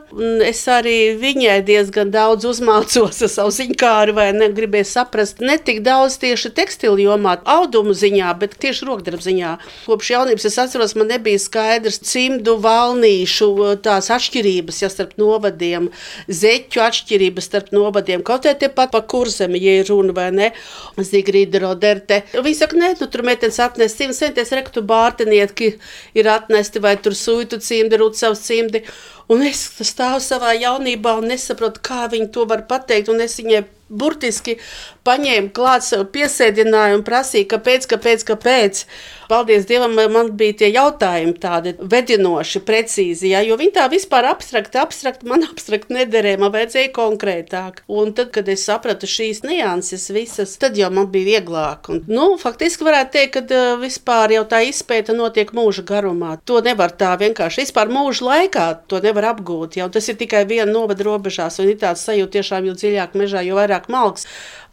Es 0.47 0.63
arī 0.71 0.97
viņai 1.19 1.59
diezgan 1.67 2.11
daudz 2.13 2.47
uzmācos 2.49 3.21
ar 3.25 3.31
savu 3.31 3.53
ziņkāru, 3.55 4.15
vai 4.17 4.29
ne, 4.35 4.46
gribēju 4.55 4.87
saprast 4.87 5.41
ne 5.43 5.57
tik 5.59 5.81
daudz 5.83 6.15
tieši 6.21 6.53
tekstilu 6.55 6.95
jomā, 7.01 7.35
audumu 7.43 7.95
ziņā, 7.97 8.31
bet 8.39 8.55
tieši 8.63 8.87
rokdarbu 8.87 9.25
ziņā. 9.25 9.51
Kopš 9.89 10.13
jaunības 10.13 10.47
es 10.47 10.57
atceros, 10.63 10.95
man 10.95 11.11
nebija 11.11 11.41
skaidrs 11.43 11.99
cimdu 12.07 12.55
valnīšu 12.63 13.49
tās 13.83 14.07
atšķirības, 14.15 14.79
ja 14.85 14.91
starp 14.93 15.17
novadiem, 15.19 15.91
zeķu 16.31 16.85
atšķirības 16.85 17.51
starp 17.51 17.75
novadiem, 17.75 18.23
kaut 18.23 18.47
arī 18.47 18.61
tepat 18.63 18.95
pa 18.95 19.03
kurzemi, 19.03 19.59
ja 19.59 19.81
ir 19.81 19.91
runa 19.91 20.15
vai 20.15 20.29
ne, 20.31 20.49
Zigrīda 20.95 21.59
Roderte. 21.65 22.23
Viņi 22.31 22.57
saka, 22.61 22.79
nē, 22.79 22.93
nu 23.01 23.11
tur 23.11 23.27
meitenes 23.27 23.59
atnes 23.63 23.99
100 23.99 24.15
centus, 24.15 24.55
rektu 24.55 24.77
tu 24.77 24.85
bārtenieki 24.85 25.73
ir 26.17 26.29
atnesti 26.29 26.81
vai 26.83 26.95
tur 27.01 27.15
suitu 27.17 27.57
cimdi, 27.63 27.97
rucavs 27.97 28.43
cimdi. 28.45 28.83
Un 29.31 29.43
es 29.43 29.65
stāvu 29.89 30.21
savā 30.23 30.53
jaunībā 30.55 31.17
un 31.19 31.27
nesaprotu, 31.33 31.81
kā 31.83 32.05
viņi 32.11 32.29
to 32.35 32.45
var 32.47 32.63
pateikt. 32.69 33.11
Un 33.11 33.19
es 33.23 33.35
viņai 33.41 33.65
burtiski 33.87 34.57
paņēma 35.07 35.51
klāt 35.55 35.85
savu 35.87 36.07
piesēdinājumu 36.15 37.01
un 37.01 37.05
prasīja, 37.07 37.49
kāpēc, 37.55 37.87
kāpēc, 37.93 38.23
kāpēc. 38.31 38.83
Paldies 39.27 39.65
Dievam, 39.67 39.95
man 40.11 40.29
bija 40.39 40.55
tie 40.61 40.69
jautājumi 40.71 41.35
tādi 41.41 41.73
vedinoši, 41.79 42.61
precīzi, 42.67 43.31
ja, 43.33 43.41
jo 43.43 43.57
viņi 43.59 43.73
tā 43.75 43.87
vispār 43.91 44.29
abstrakti, 44.29 44.79
abstrakti, 44.79 45.27
man 45.27 45.43
abstrakti 45.47 45.95
nederēja, 45.97 46.39
man 46.41 46.53
vajadzēja 46.53 46.93
konkrētāk. 46.95 47.81
Un 47.91 48.13
tad, 48.17 48.31
kad 48.35 48.47
es 48.51 48.63
sapratu 48.67 49.09
šīs 49.09 49.43
nianses 49.43 50.07
visas, 50.15 50.55
tad 50.61 50.79
jau 50.79 50.89
man 50.93 51.09
bija 51.11 51.37
vieglāk. 51.37 51.91
Un, 51.91 52.03
nu, 52.07 52.29
faktiski 52.39 52.87
varētu 52.87 53.15
teikt, 53.17 53.51
ka 53.51 53.63
vispār 53.81 54.37
jau 54.37 54.45
tā 54.47 54.61
izpēta 54.69 55.15
notiek 55.17 55.51
mūža 55.55 55.83
garumā. 55.87 56.37
To 56.47 56.61
nevar 56.63 56.95
tā 56.95 57.11
vienkārši, 57.19 57.65
vispār 57.67 57.91
mūža 57.91 58.29
laikā 58.29 58.67
to 58.87 59.01
nevar 59.03 59.33
apgūt, 59.33 59.79
jau 59.81 59.89
tas 59.91 60.07
ir 60.07 60.19
tikai 60.19 60.45
viena 60.47 60.69
novada 60.71 61.03
robežās, 61.07 61.59
un 61.59 61.73
ir 61.73 61.81
tāds 61.83 62.05
sajūta 62.07 62.37
tiešām, 62.39 62.69
jo 62.69 62.77
dziļāk 62.77 63.19
mežā, 63.19 63.43
jo 63.43 63.59
vairāk 63.59 63.91
malks. 63.91 64.27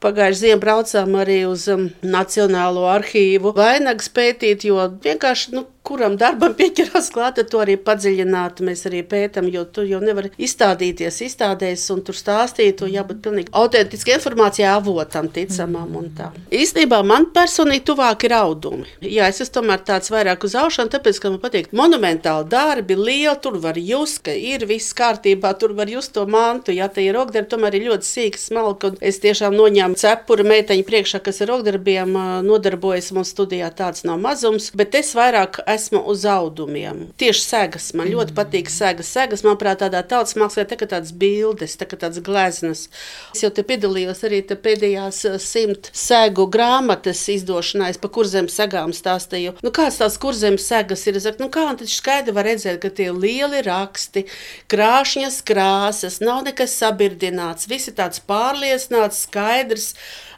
Pagājušajā 0.04 0.40
ziemā 0.40 0.60
braucām 0.60 1.14
arī 1.16 1.38
uz 1.48 1.62
um, 1.72 1.86
Nacionālo 2.04 2.84
arhīvu. 2.92 3.54
Vainagas 3.56 4.10
pētīt, 4.12 4.66
jo 4.68 4.82
vienkārši 5.06 5.54
nu, 5.56 5.64
kuram 5.84 6.16
darbam 6.20 6.54
pieķerās 6.56 7.10
klāt, 7.14 7.40
to 7.50 7.60
arī 7.60 7.76
padziļināti 7.80 8.64
mēs 8.64 8.86
arī 8.88 9.02
pētām, 9.08 9.50
jo 9.52 9.64
tu 9.68 9.84
jau 9.84 10.00
nevari 10.00 10.30
izstādīties 10.40 11.20
izstādēs 11.26 11.84
un 11.92 12.00
tur 12.06 12.16
stāstīt, 12.16 12.78
to 12.80 12.88
jābūt 12.90 13.20
pilnīgi 13.24 13.52
autentiskai 13.52 14.16
informācijai 14.16 14.70
avotam, 14.72 15.28
ticamam 15.34 15.98
un 16.00 16.08
tā. 16.16 16.30
Īstenībā 16.54 17.02
man 17.06 17.28
personīgi 17.34 17.84
tuvāk 17.90 18.24
ir 18.28 18.36
audumi. 18.38 18.88
Jā, 19.04 19.28
es 19.28 19.42
esmu 19.44 19.58
tomēr 19.58 19.84
tāds 19.84 20.12
vairāk 20.12 20.46
uz 20.48 20.56
aušanu, 20.58 20.92
tāpēc, 20.94 21.20
ka 21.20 21.32
man 21.34 21.42
patīk 21.42 21.68
monumentāli 21.76 22.48
darbi, 22.54 22.96
lieli, 22.96 23.36
tur 23.44 23.60
var 23.60 23.76
just, 23.80 24.22
ka 24.24 24.32
ir 24.32 24.64
viss 24.70 24.96
kārtībā, 24.96 25.52
tur 25.60 25.76
var 25.76 25.92
just 25.92 26.14
to 26.16 26.24
mantu, 26.30 26.72
ja 26.72 26.88
te 26.88 27.04
ir 27.04 27.16
rokdarbi, 27.18 27.50
tomēr 27.52 27.76
ir 27.76 27.88
ļoti 27.90 28.08
sīki 28.08 28.40
smalki, 28.40 28.92
un 28.92 28.98
es 29.04 29.20
tiešām 29.20 29.56
noņēmu 29.58 30.00
cepuri 30.00 30.48
meiteņu 30.48 30.88
priekšā, 30.88 31.20
kas 31.24 31.42
ar 31.44 31.52
rokdarbiem 31.52 32.16
nodarbojas, 32.46 33.12
mums 33.16 33.34
studijā 33.34 33.68
tāds 33.76 34.04
nav 34.08 34.20
mazums, 34.22 34.70
bet 34.76 34.96
es 34.98 35.12
vairāk 35.16 35.60
esmu 35.74 36.00
uz 36.10 36.24
audumiem. 36.28 37.08
Tieši 37.20 37.42
segas. 37.44 37.90
Man 37.96 38.10
ļoti 38.12 38.34
patīk 38.36 38.70
segas. 38.72 39.10
Segas, 39.14 39.44
manuprāt, 39.46 39.80
tādā 39.82 40.02
tautas 40.06 40.36
mākslā 40.40 40.64
tā 40.70 40.78
kā 40.80 40.88
tādas 40.90 41.12
bildes, 41.14 41.76
tā 41.80 41.88
kā 41.90 41.98
tādas 42.00 42.22
gleznas. 42.24 42.86
Es 43.34 43.44
jau 43.44 43.50
te 43.54 43.64
piedalījos 43.66 44.24
arī 44.26 44.40
te 44.46 44.56
pēdējās 44.58 45.20
eh, 45.30 45.38
simt 45.42 45.90
segu 45.94 46.48
grāmatas 46.50 47.22
izdošanā. 47.34 47.92
Pa 48.00 48.10
kurzem 48.12 48.48
segām 48.52 48.94
stāstīju. 48.96 49.56
Nu, 49.64 49.72
kāds 49.74 50.00
tās 50.00 50.18
kurzem 50.20 50.58
segas 50.60 51.06
ir? 51.08 51.18
Es 51.20 51.28
saku, 51.28 51.44
nu, 51.44 51.50
kā 51.52 51.66
tad 51.78 51.90
skaidri 51.90 52.34
var 52.36 52.48
redzēt, 52.48 52.80
ka 52.82 52.90
tie 52.94 53.10
lieli 53.14 53.62
raksti, 53.64 54.26
krāšņas 54.72 55.40
krāsas, 55.48 56.20
nav 56.24 56.44
nekas 56.48 56.76
sabirdināts. 56.80 57.68
Viss 57.70 57.90
ir 57.90 57.98
tāds 57.98 58.22
pārliecināts, 58.28 59.24
skaidrs 59.28 59.92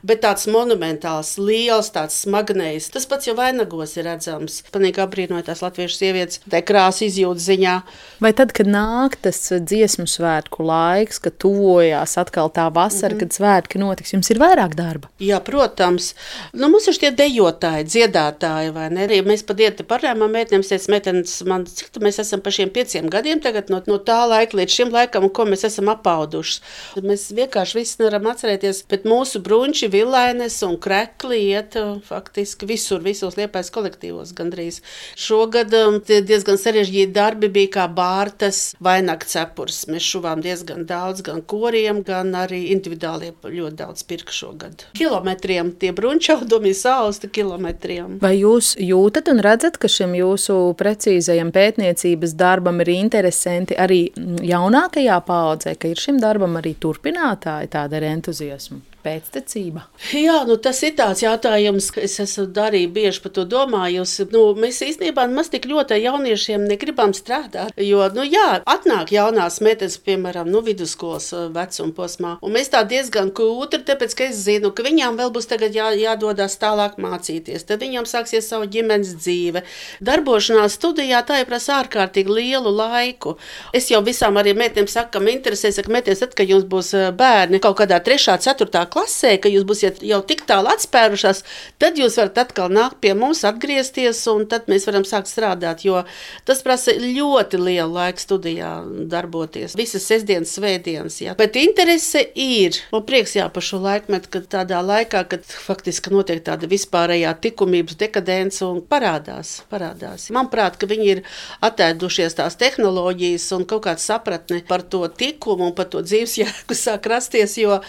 bet 0.07 0.23
tāds 0.25 0.47
monumentāls, 0.51 1.35
liels, 1.41 1.91
tāds 1.95 2.21
smagnējs. 2.25 2.91
Tas 2.95 3.07
pats 3.11 3.29
jau 3.29 3.35
vainagos 3.39 3.97
ir 3.99 4.07
redzams. 4.07 4.61
Panīgi 4.75 5.03
apbrīnoja 5.03 5.49
tās 5.49 5.63
latviešu 5.65 5.99
sievietes, 5.99 6.41
tā 6.51 6.63
krāsa 6.67 7.07
izjūtas 7.07 7.49
ziņā. 7.51 7.75
Vai 8.23 8.33
tad, 8.37 8.55
kad 8.57 8.71
nāk 8.71 9.19
tas 9.25 9.41
dziesmu 9.51 10.07
svētku 10.11 10.67
laiks, 10.67 11.21
kad 11.23 11.37
tuvojās 11.43 12.17
atkal 12.23 12.53
tā 12.55 12.69
vasara, 12.73 13.15
mm 13.15 13.19
-hmm. 13.19 13.21
kad 13.21 13.39
svētki 13.39 13.83
notiks, 13.83 14.13
jums 14.15 14.31
ir 14.31 14.41
vairāk 14.43 14.77
darba? 14.79 15.11
Jā, 15.21 15.41
protams. 15.41 16.15
Nu, 16.53 16.69
mums 16.69 16.87
ir 16.89 16.95
šie 16.95 17.11
dejotāji, 17.11 17.89
dziedātāji, 17.91 18.73
vai 18.73 18.91
ne? 18.91 19.07
Arī 19.07 19.23
mēs 19.27 19.43
pat 19.47 19.61
ieti 19.61 19.83
parējām 19.83 20.27
mētnēm, 20.31 20.63
teica, 20.63 20.91
meitenes, 20.91 21.43
man, 21.47 21.67
cik 21.67 21.99
mēs 22.01 22.21
esam 22.23 22.41
pa 22.41 22.51
šiem 22.51 22.71
pieciem 22.71 23.11
gadiem 23.11 23.41
tagad 23.41 23.71
no, 23.71 23.83
no 23.87 23.99
tā 23.99 24.21
laika 24.29 24.57
līdz 24.57 24.73
šim 24.79 24.93
laikam, 24.93 25.29
ko 25.29 25.45
mēs 25.45 25.65
esam 25.65 25.89
apauduši. 25.89 26.61
Mēs 27.03 27.29
vienkārši 27.37 27.79
viss 27.79 27.99
nevaram 27.99 28.27
atcerēties, 28.33 28.85
bet 28.91 29.05
mūsu 29.05 29.41
brunči 29.41 29.89
vilainas 29.97 30.61
un 30.67 30.77
krekli 30.81 31.41
iet 31.51 31.77
uh, 31.81 31.97
faktiski 32.05 32.69
visur, 32.69 33.03
visos 33.05 33.37
liepais 33.39 33.71
kolektīvos 33.75 34.35
gandrīz. 34.37 34.81
Šogad 35.19 35.75
um, 35.81 35.99
diezgan 36.07 36.61
sarežģīti 36.61 37.15
darbi 37.17 37.51
bija 37.53 37.73
kā 37.79 37.87
bārtas 37.93 38.75
vainag 38.83 39.25
cepurs. 39.29 39.85
Mēs 39.91 40.07
šuvām 40.07 40.43
diezgan 40.45 40.87
daudz, 40.89 41.25
gan 41.27 41.43
koriem, 41.43 42.03
gan 42.07 42.35
arī 42.37 42.67
individuāli 42.75 43.33
ļoti 43.47 43.77
daudz 43.81 44.05
pirka 44.09 44.35
šogad. 44.35 44.87
Kilometriem 44.99 45.73
tie 45.81 45.93
brunčaudumi 45.97 46.75
sausti 46.77 47.31
kilometriem. 47.33 48.19
Vai 48.23 48.35
jūs 48.39 48.75
jūtat 48.81 49.31
un 49.33 49.43
redzat, 49.45 49.79
ka 49.81 49.91
šim 49.91 50.17
jūsu 50.19 50.59
precīzajam 50.79 51.53
pētniecības 51.55 52.37
darbam 52.39 52.83
ir 52.85 52.93
interesanti 52.97 53.79
arī 53.79 54.03
jaunākajā 54.47 55.21
paudzē, 55.27 55.77
ka 55.81 55.93
ir 55.93 56.03
šim 56.03 56.21
darbam 56.23 56.59
arī 56.61 56.77
turpinātāji 56.81 57.73
tāda 57.73 58.01
ar 58.01 58.11
entuziasmu? 58.13 58.83
Pēctecība? 59.07 59.85
Jā, 60.13 60.41
nu, 60.49 60.57
tas 60.63 60.81
ir 60.87 60.97
tāds 60.99 61.23
jautājums, 61.23 61.89
ka 61.95 62.03
es 62.05 62.19
esmu 62.23 62.49
arī 62.63 62.85
bieži 62.91 63.23
par 63.25 63.33
to 63.37 63.47
domājusi. 63.49 64.27
Nu, 64.35 64.49
mēs 64.59 64.83
īstenībā 64.85 65.27
maz 65.33 65.51
tik 65.53 65.69
ļoti 65.71 65.97
ar 65.97 66.03
jauniešiem 66.03 66.67
negribam 66.67 67.15
strādāt. 67.17 67.75
Jo, 67.81 68.07
nu, 68.17 68.25
jā, 68.27 68.61
atnāk 68.67 69.13
jaunās 69.15 69.61
meitenes, 69.65 69.99
piemēram, 70.07 70.51
nu, 70.51 70.63
vidusskolas 70.67 71.31
uh, 71.35 71.47
vecuma 71.55 71.95
posmā, 71.97 72.35
un 72.43 72.55
mēs 72.57 72.73
tā 72.75 72.83
diezgan 72.89 73.33
kūtri, 73.37 73.85
tāpēc, 73.87 74.17
ka 74.19 74.29
es 74.31 74.43
zinu, 74.47 74.73
ka 74.75 74.87
viņām 74.87 75.19
vēl 75.21 75.33
būs 75.35 75.51
tagad 75.51 75.77
jā, 75.77 75.91
jādodas 76.01 76.59
tālāk 76.63 76.99
mācīties. 77.03 77.67
Tad 77.69 77.85
viņām 77.85 78.09
sāksies 78.09 78.49
savu 78.51 78.69
ģimenes 78.73 79.15
dzīve. 79.21 79.63
Darbošanās 80.05 80.79
studijā 80.79 81.23
tā 81.27 81.43
ir 81.43 81.51
prasa 81.51 81.81
ārkārtīgi 81.83 82.39
lielu 82.41 82.73
laiku. 82.75 83.37
Es 83.77 83.91
jau 83.93 84.03
visām 84.07 84.39
arī 84.41 84.57
meitenēm 84.59 84.91
saku, 84.91 85.15
ka 85.17 85.23
man 85.23 85.37
interesē, 85.37 85.73
ka 85.77 85.93
meitenes, 85.93 86.23
tad, 86.25 86.35
kad 86.39 86.51
jums 86.51 86.67
būs 86.69 86.93
uh, 86.97 87.09
bērni 87.17 87.63
kaut 87.63 87.79
kādā 87.81 88.01
3. 88.03 88.39
4 88.47 88.71
klasē, 88.97 89.37
ka 89.43 89.53
jūs 89.53 89.67
būsiet 89.69 90.01
jau 90.07 90.23
tik 90.25 90.47
tālu 90.49 90.71
atspērušās, 90.73 91.43
tad 91.83 92.01
jūs 92.01 92.17
varat 92.21 92.41
atkal 92.47 92.73
nākt 92.73 93.01
pie 93.05 93.13
mums, 93.19 93.45
atgriezties, 93.45 94.23
un 94.33 94.47
tad 94.49 94.71
mēs 94.73 94.89
varam 94.89 95.05
sākt 95.05 95.29
strādāt. 95.29 95.85
Jo 95.85 96.05
tas 96.49 96.63
prasa 96.65 96.95
ļoti 96.97 97.61
lielu 97.61 97.93
laiku 97.93 98.23
studijā 98.23 98.71
darboties. 99.13 99.77
Visas 99.77 100.07
sestdienas, 100.09 100.55
svētdienas. 100.57 101.19
Jā. 101.21 101.37
Bet 101.39 101.59
interese 101.61 102.23
ir. 102.33 102.79
Man 102.95 103.05
prieks 103.07 103.37
jā, 103.37 103.49
par 103.53 103.65
šo 103.65 103.83
laikmetu, 103.85 104.33
kad 104.33 104.49
tādā 104.57 104.81
laikā, 104.85 105.27
kad 105.29 105.45
faktiski 105.45 106.15
notiek 106.15 106.41
tāda 106.47 106.69
vispārējā 106.71 107.35
likumības 107.47 107.99
dekadence 108.01 108.65
un 108.67 108.81
parādās. 108.81 109.61
parādās. 109.71 110.31
Manuprāt, 110.35 110.79
ka 110.81 110.89
viņi 110.89 111.07
ir 111.13 111.23
attēdušies 111.65 112.39
tās 112.39 112.57
tehnoloģijas 112.61 113.47
un 113.57 113.67
kaut 113.69 113.85
kāda 113.87 114.03
sapratne 114.03 114.63
par 114.69 114.83
to 114.83 115.05
likumu 115.21 115.69
un 115.69 115.75
par 115.77 115.91
to 115.93 116.03
dzīves 116.03 116.39
jēgu 116.41 116.77
sāk 116.85 117.07
rasties, 117.11 117.59
jo 117.61 117.81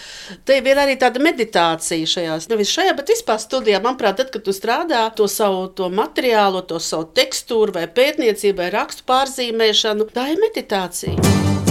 te 0.46 0.60
ir 0.60 0.82
arī 0.82 0.97
tāda 1.02 1.22
meditācija 1.24 2.10
šajās, 2.14 2.50
nevis 2.52 2.74
šajā, 2.74 2.96
bet 2.98 3.14
vispār 3.14 3.42
studijā. 3.42 3.82
Manuprāt, 3.84 4.20
tad, 4.22 4.32
kad 4.34 4.46
tu 4.46 4.56
strādā 4.56 5.06
to 5.18 5.30
savu 5.32 5.68
to 5.78 5.92
materiālu, 5.94 6.64
to 6.68 6.82
savu 6.84 7.10
tekstūru 7.18 7.78
vai 7.80 7.88
pētniecību 7.88 8.64
vai 8.64 8.72
rakstu 8.80 9.08
pārzīmēšanu, 9.10 10.12
tā 10.14 10.32
ir 10.34 10.44
meditācija. 10.44 11.67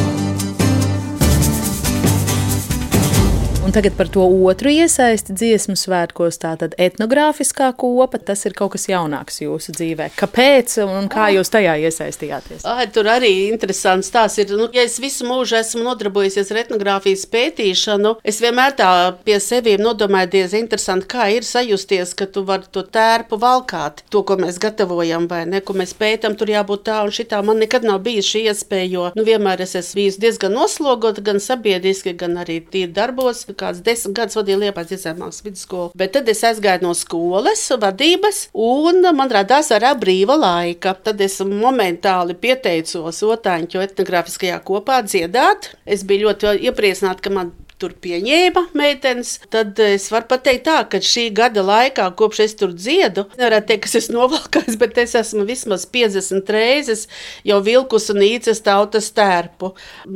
Un 3.66 3.72
tagad 3.72 3.96
par 3.96 4.06
to 4.06 4.22
otru 4.46 4.70
iesaisti 4.70 5.34
dziesmu 5.34 5.74
svētkos, 5.74 6.36
tā 6.38 6.52
tad 6.54 6.76
etnogrāfiskā 6.78 7.72
kopa, 7.74 8.20
tas 8.22 8.44
ir 8.46 8.54
kaut 8.54 8.76
kas 8.76 8.84
jaunāks 8.86 9.40
jūsu 9.42 9.72
dzīvē. 9.74 10.04
Kāpēc 10.14 10.76
un 10.84 11.08
kā 11.10 11.24
jūs 11.34 11.50
tajā 11.50 11.72
iesaistījāties? 11.88 12.62
Ai, 12.62 12.84
tur 12.94 13.10
arī 13.10 13.32
interesants 13.48 14.12
tās 14.14 14.38
ir. 14.38 14.52
Nu, 14.54 14.68
ja 14.70 14.84
es 14.86 15.00
visu 15.02 15.26
mūžu 15.26 15.56
esmu 15.58 15.82
nodarbojusies 15.82 16.52
ar 16.54 16.60
etnogrāfijas 16.60 17.24
pētīšanu, 17.32 18.12
es 18.22 18.38
vienmēr 18.44 18.76
tā 18.78 18.92
pie 19.26 19.40
seviem 19.42 19.82
nodomāju 19.82 20.30
diezgan 20.36 20.62
interesanti, 20.62 21.10
kā 21.10 21.26
ir 21.34 21.42
sajusties, 21.42 22.14
ka 22.14 22.30
tu 22.30 22.46
vari 22.46 22.70
to 22.70 22.86
tērpu 22.86 23.40
valkāt, 23.42 24.04
to, 24.14 24.22
ko 24.22 24.38
mēs 24.44 24.62
gatavojam 24.62 25.26
vai 25.26 25.42
ne, 25.50 25.58
ko 25.58 25.74
mēs 25.74 25.96
pētam, 25.98 26.38
tur 26.38 26.54
jābūt 26.54 26.86
tā 26.86 27.00
un 27.02 27.10
šitā. 27.18 27.42
Man 27.42 27.58
nekad 27.64 27.82
nav 27.90 27.98
bijis 28.06 28.30
šī 28.30 28.46
iespēja, 28.46 28.86
jo 28.94 29.10
nu, 29.18 29.26
vienmēr 29.26 29.66
es 29.66 29.74
esmu 29.82 30.04
bijis 30.04 30.22
diezgan 30.22 30.54
noslogota 30.54 31.26
gan 31.32 31.42
sabiedriski, 31.42 32.14
gan 32.14 32.38
arī 32.46 32.62
tīri 32.62 32.94
darbos 32.94 33.42
kāds 33.58 33.82
desmit 33.86 34.16
gadus 34.20 34.38
vadīju 34.38 34.62
Liepājas 34.64 34.94
iecēmāks 34.96 35.42
vidusskolu. 35.46 35.92
Bet 35.98 36.14
tad 36.16 36.28
es 36.32 36.42
aizgāju 36.46 36.86
no 36.86 36.94
skolas, 36.96 37.64
vadības, 37.82 38.46
un 38.52 39.02
man 39.16 39.32
radās 39.32 39.72
arī 39.74 39.92
brīva 40.00 40.38
laika. 40.40 40.94
Tad 41.06 41.20
es 41.24 41.38
momentāli 41.44 42.36
pieteicos 42.40 43.22
Otāņu 43.26 43.82
etnogrāfiskajā 43.84 44.58
kopā 44.66 45.02
dziedāt. 45.06 45.72
Es 45.84 46.04
biju 46.06 46.28
ļoti 46.28 46.58
iepriecināta, 46.68 47.24
ka 47.24 47.34
man 47.34 47.54
tur 47.80 47.92
pieņēma 48.00 48.62
meitenes, 48.76 49.34
tad 49.52 49.76
es 49.84 50.06
varu 50.12 50.30
pateikt 50.30 50.64
tā, 50.64 50.76
ka 50.88 51.00
šī 51.04 51.26
gada 51.36 51.60
laikā, 51.66 52.06
kopš 52.16 52.40
es 52.46 52.54
tur 52.56 52.72
dziedu, 52.72 53.26
nevarētu 53.36 53.68
teikt, 53.68 53.82
ka 53.84 53.90
es 53.90 53.96
esmu 54.00 54.16
novalkājis, 54.22 54.78
bet 54.80 55.00
es 55.02 55.12
esmu 55.18 55.44
vismaz 55.48 55.84
50 55.92 56.52
reizes 56.56 57.04
jau 57.44 57.58
vilkus 57.64 58.08
un 58.14 58.22
īces 58.24 58.62
tautas 58.64 59.10
tērpu. 59.16 59.74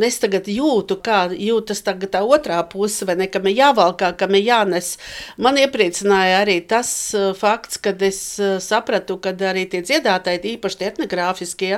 Es 0.08 0.16
tagad 0.22 0.48
jūtu, 0.48 0.96
kā 1.04 1.26
jūtas 1.36 1.84
tagad 1.84 2.14
tā 2.14 2.22
otrā 2.24 2.62
puse, 2.70 3.04
vai 3.08 3.18
ne, 3.20 3.28
kam 3.32 3.48
ir 3.50 3.58
jāvalkā, 3.58 4.14
kam 4.20 4.38
ir 4.38 4.46
jānes. 4.46 4.94
Man 5.36 5.60
iepriecināja 5.60 6.40
arī 6.40 6.60
tas 6.70 6.90
uh, 7.16 7.30
fakts, 7.36 7.80
kad 7.84 8.00
es 8.06 8.22
uh, 8.40 8.56
sapratu, 8.64 9.18
ka 9.20 9.34
arī 9.50 9.66
tie 9.68 9.82
dziedātāji, 9.84 10.56
īpaši 10.56 10.80
tie 10.80 10.88
etnogrāfiskie, 10.94 11.72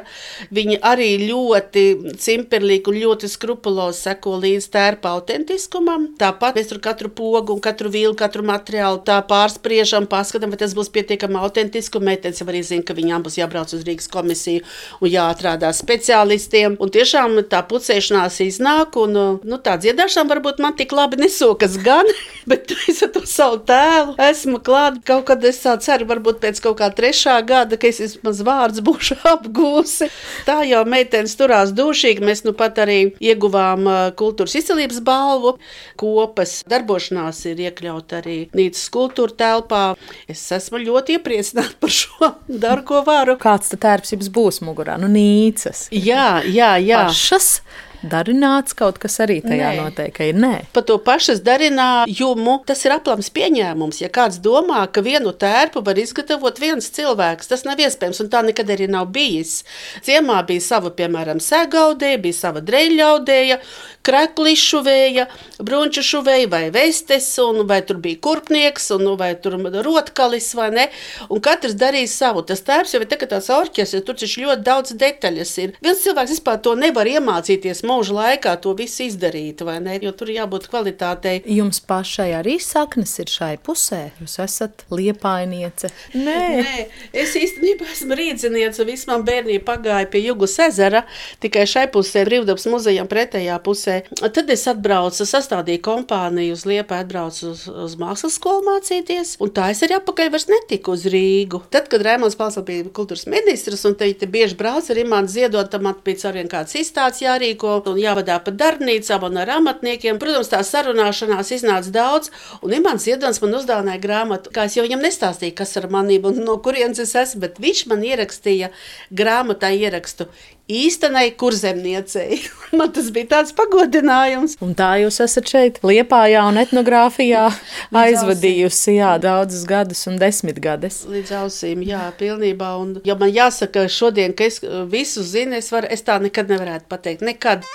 viņi 0.54 0.78
arī 0.86 1.10
ļoti 1.26 1.84
cimperlīgi 2.22 2.92
un 2.92 3.02
ļoti 3.02 3.34
skrupulozi 3.34 4.06
seko 4.06 4.38
līdz 4.42 4.70
tērpa 4.72 5.16
autentisku 5.16 5.71
tiesiskumam. 5.72 6.08
Tāpat 6.18 6.56
mēs 6.56 6.68
tur 6.68 6.80
katru 6.80 7.08
pogu, 7.08 7.58
katru 7.60 7.90
vilnu, 7.90 8.16
katru 8.16 8.42
materiālu 8.44 9.00
tā 9.04 9.22
pārspriežam, 9.24 10.06
paskatām, 10.06 10.50
vai 10.50 10.58
tas 10.58 10.74
būs 10.74 10.90
pietiekami 10.92 11.38
autentiski. 11.40 12.00
Meitenes 12.00 12.40
jau 12.40 12.46
arī 12.48 12.62
zina, 12.62 12.82
ka 12.82 12.94
viņām 12.94 13.22
būs 13.22 13.38
jābrauc 13.38 13.72
uz 13.72 13.84
Rīgas 13.84 14.08
komisiju 14.10 14.62
un 15.00 15.08
jāatrādā 15.08 15.72
speciālistiem. 15.72 16.76
Un 16.80 16.90
tiešām 16.90 17.40
tā 17.48 17.62
pucēšanās 17.62 18.40
iznāk, 18.44 18.96
un 18.96 19.40
nu, 19.42 19.58
tā 19.58 19.78
dziedāšana 19.78 20.28
varbūt 20.28 20.60
man 20.60 20.76
tik 20.76 20.92
labi 20.92 21.20
nesokas 21.22 21.78
gan, 21.82 22.06
bet 22.50 22.72
es 22.88 23.02
ar 23.02 23.12
to 23.14 23.24
savu 23.26 23.62
tēlu 23.66 24.16
esmu 24.28 24.60
klāt. 24.64 25.00
Kaut 25.06 25.26
kad 25.30 25.44
es 25.44 25.62
ceru, 25.62 26.08
varbūt 26.10 26.42
pēc 26.42 26.60
kaut 26.62 26.80
kā 26.80 26.90
trešā 26.92 27.38
gada, 27.46 27.78
ka 27.78 27.88
es 27.88 28.02
vismaz 28.02 28.42
vārds 28.44 28.82
būšu 28.84 29.20
apgūsi. 29.34 30.10
Tā 30.46 30.62
jau 30.68 30.84
meitenes 30.88 31.36
turās 31.38 31.74
dušīgi. 31.76 32.24
Mēs 32.24 32.44
nu 32.46 32.54
pat 32.56 32.78
arī 32.82 33.14
ieguvām 33.22 33.88
kultūras 34.18 34.56
izcelības 34.58 35.00
balvu 35.04 35.56
kopas 36.00 36.60
darbošanās 36.70 37.44
ir 37.50 37.62
iekļauta 37.68 38.20
arī 38.22 38.38
Nīcas 38.56 38.88
kultūra 38.94 39.36
telpā. 39.44 39.84
Es 40.30 40.44
esmu 40.54 40.82
ļoti 40.82 41.18
iepriecināta 41.18 41.78
par 41.82 41.94
šo 41.94 42.32
darbu, 42.48 42.86
ko 42.92 43.04
varu. 43.06 43.38
Kāds 43.42 43.72
tad 43.72 43.84
tērps 43.86 44.16
jums 44.16 44.32
būs 44.32 44.62
mugurā? 44.66 44.98
Nu, 45.00 45.10
Nīcas. 45.12 45.88
Jā, 45.94 46.42
jā, 46.46 46.74
jā. 46.82 47.06
Pašas 47.08 47.56
darināts 48.02 48.76
kaut 48.76 48.98
kas 49.02 49.18
arī 49.22 49.40
tajā 49.44 49.72
Nē. 49.72 49.84
noteikti, 49.84 50.28
ir 50.32 50.38
nē. 50.42 50.52
Par 50.74 50.84
to 50.88 50.98
pašas 51.02 51.42
darinājumu 51.44 52.58
tas 52.66 52.84
ir 52.86 52.96
aplams 52.96 53.30
pieņēmums. 53.34 54.02
Ja 54.02 54.10
kāds 54.12 54.40
domā, 54.42 54.84
ka 54.92 55.04
vienu 55.04 55.32
tērpu 55.32 55.82
var 55.84 55.98
izgatavot 55.98 56.58
viens 56.62 56.90
cilvēks, 56.94 57.50
tas 57.52 57.64
nav 57.68 57.80
iespējams, 57.82 58.22
un 58.24 58.30
tā 58.32 58.42
nekad 58.46 58.70
arī 58.74 58.88
nav 58.90 59.10
bijis. 59.14 59.62
Ciemā 60.06 60.40
bija 60.48 60.64
sava, 60.64 60.92
piemēram, 60.94 61.40
sēgaudēja, 61.42 62.20
bija 62.22 62.38
sava 62.38 62.62
dreļaudēja, 62.64 63.58
kreklišu 64.06 64.82
vēja, 64.86 65.26
brunču 65.62 66.02
šuvēja 66.06 66.48
vai 66.50 66.64
vestes, 66.74 67.28
un 67.42 67.62
vai 67.68 67.80
tur 67.86 68.00
bija 68.02 68.18
kurpnieks, 68.24 68.90
un 68.96 69.12
vai 69.18 69.32
tur 69.40 69.58
rotkalis, 69.86 70.52
vai 70.58 70.70
ne. 70.74 70.88
Un 71.30 71.42
katrs 71.44 71.76
darīja 71.78 72.10
savu. 72.10 72.42
Tas 72.46 72.64
tērps 72.66 72.94
jau 72.94 73.02
ir 73.02 73.08
tā, 73.10 73.18
ka 73.20 73.28
tās 73.30 73.50
orķestris, 73.52 74.04
tur 74.06 74.18
taču 74.18 74.44
ļoti 74.44 74.66
daudz 74.66 74.96
detaļas 74.98 75.54
ir. 75.62 75.76
Viens 75.84 76.02
cilvēks 76.04 76.34
vispār 76.36 76.60
to 76.64 76.74
nevar 76.78 77.08
iemācīties 77.08 77.84
mūža 77.92 78.16
laikā, 78.16 78.56
to 78.62 78.74
visu 78.78 79.06
izdarīt, 79.06 79.62
vai 79.66 79.78
ne, 79.84 79.98
jo 80.02 80.12
tur 80.16 80.32
jābūt 80.32 80.68
kvalitātei. 80.72 81.40
Jums 81.52 81.82
pašai 81.84 82.30
arī 82.38 82.58
saknes 82.62 83.14
ir 83.22 83.30
šai 83.30 83.54
pusē. 83.62 84.02
Jūs 84.22 84.38
esat 84.42 84.84
liepainiece. 84.92 85.92
Nē, 86.16 86.62
Nē, 86.62 86.86
es 87.22 87.34
īstenībā 87.38 87.88
esmu 87.92 88.16
rīzniece. 88.18 88.86
Viss 88.88 89.08
man 89.10 89.24
bērnība 89.26 89.64
pagāja 89.68 90.08
pie 90.10 90.24
Jūgas 90.26 90.56
ezera, 90.66 91.04
tikai 91.42 91.64
šai 91.68 91.86
pusē, 91.92 92.24
brīvdabas 92.28 92.66
muzejam, 92.72 93.08
pretējā 93.10 93.58
pusē. 93.64 93.98
Tad 94.22 94.50
es 94.52 94.64
atbraucu, 94.70 95.26
sastādīju 95.28 95.82
kompāniju 95.84 96.56
uz 96.56 96.64
Liepu, 96.68 96.96
atbraucu 96.96 97.52
uz, 97.52 97.64
uz 97.68 97.96
mākslas 98.00 98.38
skolu 98.38 98.64
mācīties, 98.68 99.36
un 99.42 99.52
tā 99.54 99.70
es 99.74 99.82
arī 99.84 99.98
apakaļ 99.98 100.32
vairs 100.32 100.48
netiku 100.50 100.96
uz 100.96 101.06
Rīgu. 101.12 101.62
Tad, 101.72 101.88
kad 101.92 102.04
Rēmons 102.06 102.38
Palsons 102.38 102.66
bija 102.68 102.86
kultūras 102.94 103.26
ministrs, 103.30 103.84
un 103.88 103.96
te, 103.98 104.08
te 104.18 104.28
bieži 104.30 104.58
brauc 104.58 104.88
arī 104.92 105.04
man 105.08 105.28
ziedot, 105.30 105.70
tam 105.72 105.90
bija 106.04 106.30
arvien 106.30 106.50
kāds 106.50 106.76
izstāsts 106.78 107.24
jārīko, 107.24 107.78
un 107.90 107.98
jāvadā 107.98 108.38
pa 108.44 108.54
darbnīcām 108.54 109.26
un 109.28 109.40
ar 109.42 109.50
amatniekiem. 109.58 110.20
Protams, 110.22 110.50
tā 110.52 110.62
sarunāšanās 110.66 111.50
iznāca 111.56 111.92
daudz, 111.94 112.30
un 112.62 112.76
Imants 112.78 113.08
Ziedons 113.08 113.42
man 113.42 113.58
uzdāvināja 113.58 114.02
grāmatu, 114.04 114.54
kā 114.54 114.68
es 114.68 114.78
jau 114.78 114.86
viņam 114.86 115.02
nestāstīju, 115.02 115.56
kas 115.58 115.76
ar 115.80 115.90
manību 115.92 116.32
un 116.32 116.44
no 116.46 116.58
kurienes 116.62 117.02
es 117.02 117.16
esmu, 117.18 117.42
bet 117.46 117.60
viņš 117.62 117.86
man 117.90 118.06
ierakstīja 118.06 118.70
grāmatā 119.10 119.72
ierakstu 119.74 120.28
īstenai 120.70 121.30
kurzemniecei. 121.38 122.40
Man 122.78 122.92
tas 122.94 123.10
bija 123.14 123.30
tāds 123.36 123.54
pagodinājums. 123.56 124.56
Un 124.64 124.74
tā 124.78 124.94
jūs 125.02 125.20
esat 125.24 125.50
šeit, 125.52 125.80
Liepājā 125.86 126.44
un 126.48 126.60
etnogrāfijā 126.62 127.48
aizvadījusi 128.04 128.98
jā, 128.98 129.14
daudzus 129.22 129.66
gadus 129.68 130.04
un 130.10 130.18
desmitgades. 130.22 131.02
Līdz 131.10 131.36
ausīm, 131.42 131.84
jā, 131.86 132.04
pilnībā. 132.18 132.74
Un, 132.80 132.96
ja 133.08 133.18
man 133.18 133.32
jāsaka 133.32 133.88
šodien, 133.92 134.36
ka 134.36 134.48
es 134.48 134.62
visu 134.92 135.26
zinu, 135.26 135.58
es, 135.58 135.72
var, 135.74 135.88
es 135.90 136.06
tā 136.06 136.20
nekad 136.22 136.52
nevarētu 136.52 136.88
pateikt. 136.90 137.26
Nekad. 137.26 137.66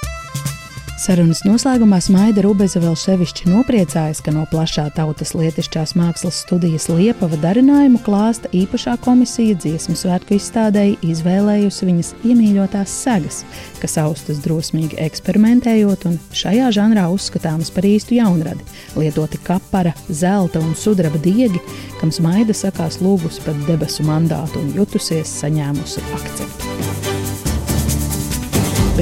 Sarunas 0.97 1.43
noslēgumā 1.45 1.99
Smaida 2.01 2.41
Rubeza 2.41 2.79
vēl 2.81 2.95
sevišķi 2.97 3.51
nopriecājas, 3.51 4.17
ka 4.25 4.31
no 4.33 4.47
plašā 4.49 4.87
tautas 4.95 5.35
lietišķās 5.37 5.91
mākslas 5.93 6.39
studijas 6.41 6.87
Liepava 6.89 7.37
darinājumu 7.43 7.99
klāsta 8.01 8.49
īpašā 8.57 8.95
komisija 9.05 9.53
dziesmu 9.61 9.93
svētku 9.93 10.33
izstādēji 10.39 10.95
izvēlējusi 11.05 11.89
viņas 11.91 12.09
iemīļotās 12.25 12.95
segas, 13.03 13.43
kas 13.77 13.99
austas 14.01 14.41
drosmīgi 14.41 14.97
eksperimentējot 15.05 16.07
un 16.09 16.17
šajā 16.33 16.71
žanrā 16.79 17.05
uzskatāmas 17.13 17.69
par 17.75 17.85
īstu 17.85 18.17
jaunradi. 18.17 18.65
Lietoti 18.97 19.37
kapara, 19.45 19.93
zelta 20.09 20.63
un 20.65 20.73
sudraba 20.73 21.21
diegi, 21.21 21.61
kam 22.01 22.09
Smaida 22.09 22.57
sakās 22.57 22.97
lūgusi 23.05 23.45
pat 23.45 23.61
debesu 23.69 24.07
mandātu 24.07 24.65
un 24.65 24.73
jutusies 24.81 25.29
saņēmusi 25.43 26.07
akceptu. 26.17 26.66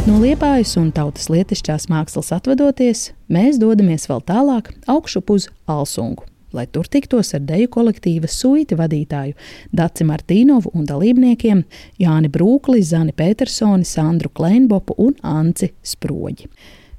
Bet 0.05 0.13
no 0.13 0.19
liepājas 0.21 0.75
un 0.77 0.91
tautas 0.93 1.31
lietišķās 1.33 1.87
mākslas 1.89 2.27
atvadoties, 2.35 3.07
mēs 3.25 3.55
dodamies 3.57 4.03
vēl 4.05 4.19
tālāk, 4.21 4.67
augšup 4.85 5.31
uz 5.33 5.47
Alsungu, 5.65 6.27
lai 6.53 6.67
tur 6.69 6.85
tiktos 6.85 7.33
ar 7.33 7.41
deju 7.41 7.71
kolektīva 7.73 8.29
suiti 8.29 8.77
vadītāju 8.77 9.33
Daci 9.73 10.05
Martīnovu 10.05 10.75
un 10.77 10.85
dalībniekiem 10.85 11.63
Jāni 11.97 12.29
Brūkli, 12.29 12.85
Zani 12.85 13.17
Petersoni, 13.17 13.81
Sandru 13.81 14.29
Kleinbopu 14.29 14.93
un 15.01 15.17
Anci 15.25 15.71
Sproģi. 15.81 16.51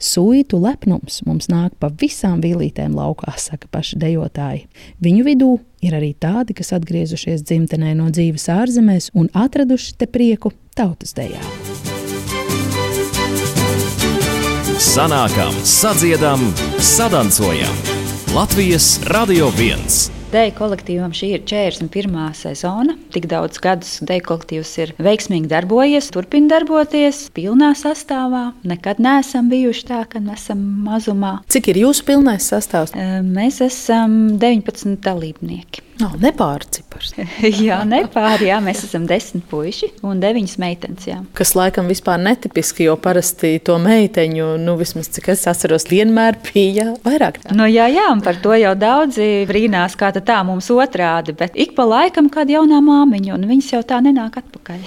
Suitu 0.03 0.59
lepnums 0.67 1.23
mums 1.31 1.47
nāk 1.47 1.79
pa 1.79 1.93
visām 2.03 2.43
vīlītēm 2.43 2.99
laukā, 2.99 3.37
saka 3.39 3.71
paši 3.71 4.01
dejotāji. 4.03 4.65
Viņu 4.99 5.29
vidū 5.31 5.53
ir 5.87 5.95
arī 5.95 6.11
tādi, 6.19 6.59
kas 6.59 6.75
atgriezušies 6.75 7.47
dzimtenē 7.47 7.95
no 8.03 8.11
dzīves 8.11 8.51
ārzemēs 8.51 9.13
un 9.15 9.31
atraduši 9.31 9.95
te 9.95 10.11
prieku 10.11 10.51
tautas 10.75 11.15
dejā. 11.15 11.95
Sanākam, 14.77 15.55
sadziedam, 15.65 16.41
sadancojam. 16.79 17.73
Latvijas 18.35 19.01
Radio 19.09 19.47
1. 19.49 19.79
Deja 20.29 20.53
kolektīvam 20.53 21.15
šī 21.17 21.31
ir 21.39 21.47
41. 21.49 22.19
sezona. 22.37 22.93
Tik 23.15 23.25
daudz 23.31 23.57
gadus 23.65 23.95
deja 24.05 24.21
kolektīvs 24.27 24.75
ir 24.85 24.93
veiksmīgi 25.01 25.49
darbojies, 25.49 26.11
turpina 26.13 26.53
darboties 26.59 27.23
pilnā 27.33 27.73
sastāvā. 27.73 28.51
Nekad 28.69 29.01
neesam 29.01 29.49
bijuši 29.49 29.89
tā, 29.95 30.03
ka 30.13 30.21
esam 30.37 30.61
mazumā. 30.85 31.39
Cik 31.49 31.73
ir 31.73 31.81
jūsu 31.87 32.05
pilnais 32.13 32.53
sastāvs? 32.53 32.93
Mēs 33.25 33.63
esam 33.65 34.37
19 34.37 35.01
dalībnieki. 35.01 35.86
Nav 35.97 36.17
nepārcipars. 36.21 37.15
jā, 37.67 37.79
nepāri, 37.89 38.51
jā, 38.51 38.59
mēs 38.65 38.83
esam 38.85 39.07
10 39.09 39.47
puiši 39.49 39.91
un 40.05 40.21
9 40.21 40.57
meitenes. 40.61 41.07
Jā. 41.09 41.23
Kas 41.37 41.55
laikam 41.57 41.89
vispār 41.89 42.21
netipiski, 42.21 42.85
jo 42.89 42.99
parasti 43.01 43.55
to 43.65 43.79
meiteņu, 43.81 44.53
nu 44.61 44.77
vismaz 44.81 45.09
cik 45.15 45.31
es 45.33 45.47
atceros, 45.49 45.89
vienmēr 45.89 46.37
bija 46.51 46.91
vairāk. 47.07 47.41
Nu, 47.57 47.69
jā, 47.71 47.89
jā, 47.93 48.09
un 48.13 48.21
par 48.25 48.41
to 48.45 48.53
jau 48.61 48.75
daudzi 48.77 49.47
brīnās, 49.49 49.97
kā 49.97 50.13
tā 50.17 50.43
mums 50.45 50.69
otrādi. 50.75 51.37
Bet 51.37 51.57
ik 51.57 51.73
pa 51.79 51.89
laikam 51.89 52.29
kāda 52.33 52.59
jaunā 52.59 52.83
māmiņa, 52.85 53.33
un 53.37 53.49
viņas 53.49 53.73
jau 53.77 53.85
tā 53.89 54.03
nenāk 54.05 54.37
atpakaļ. 54.43 54.85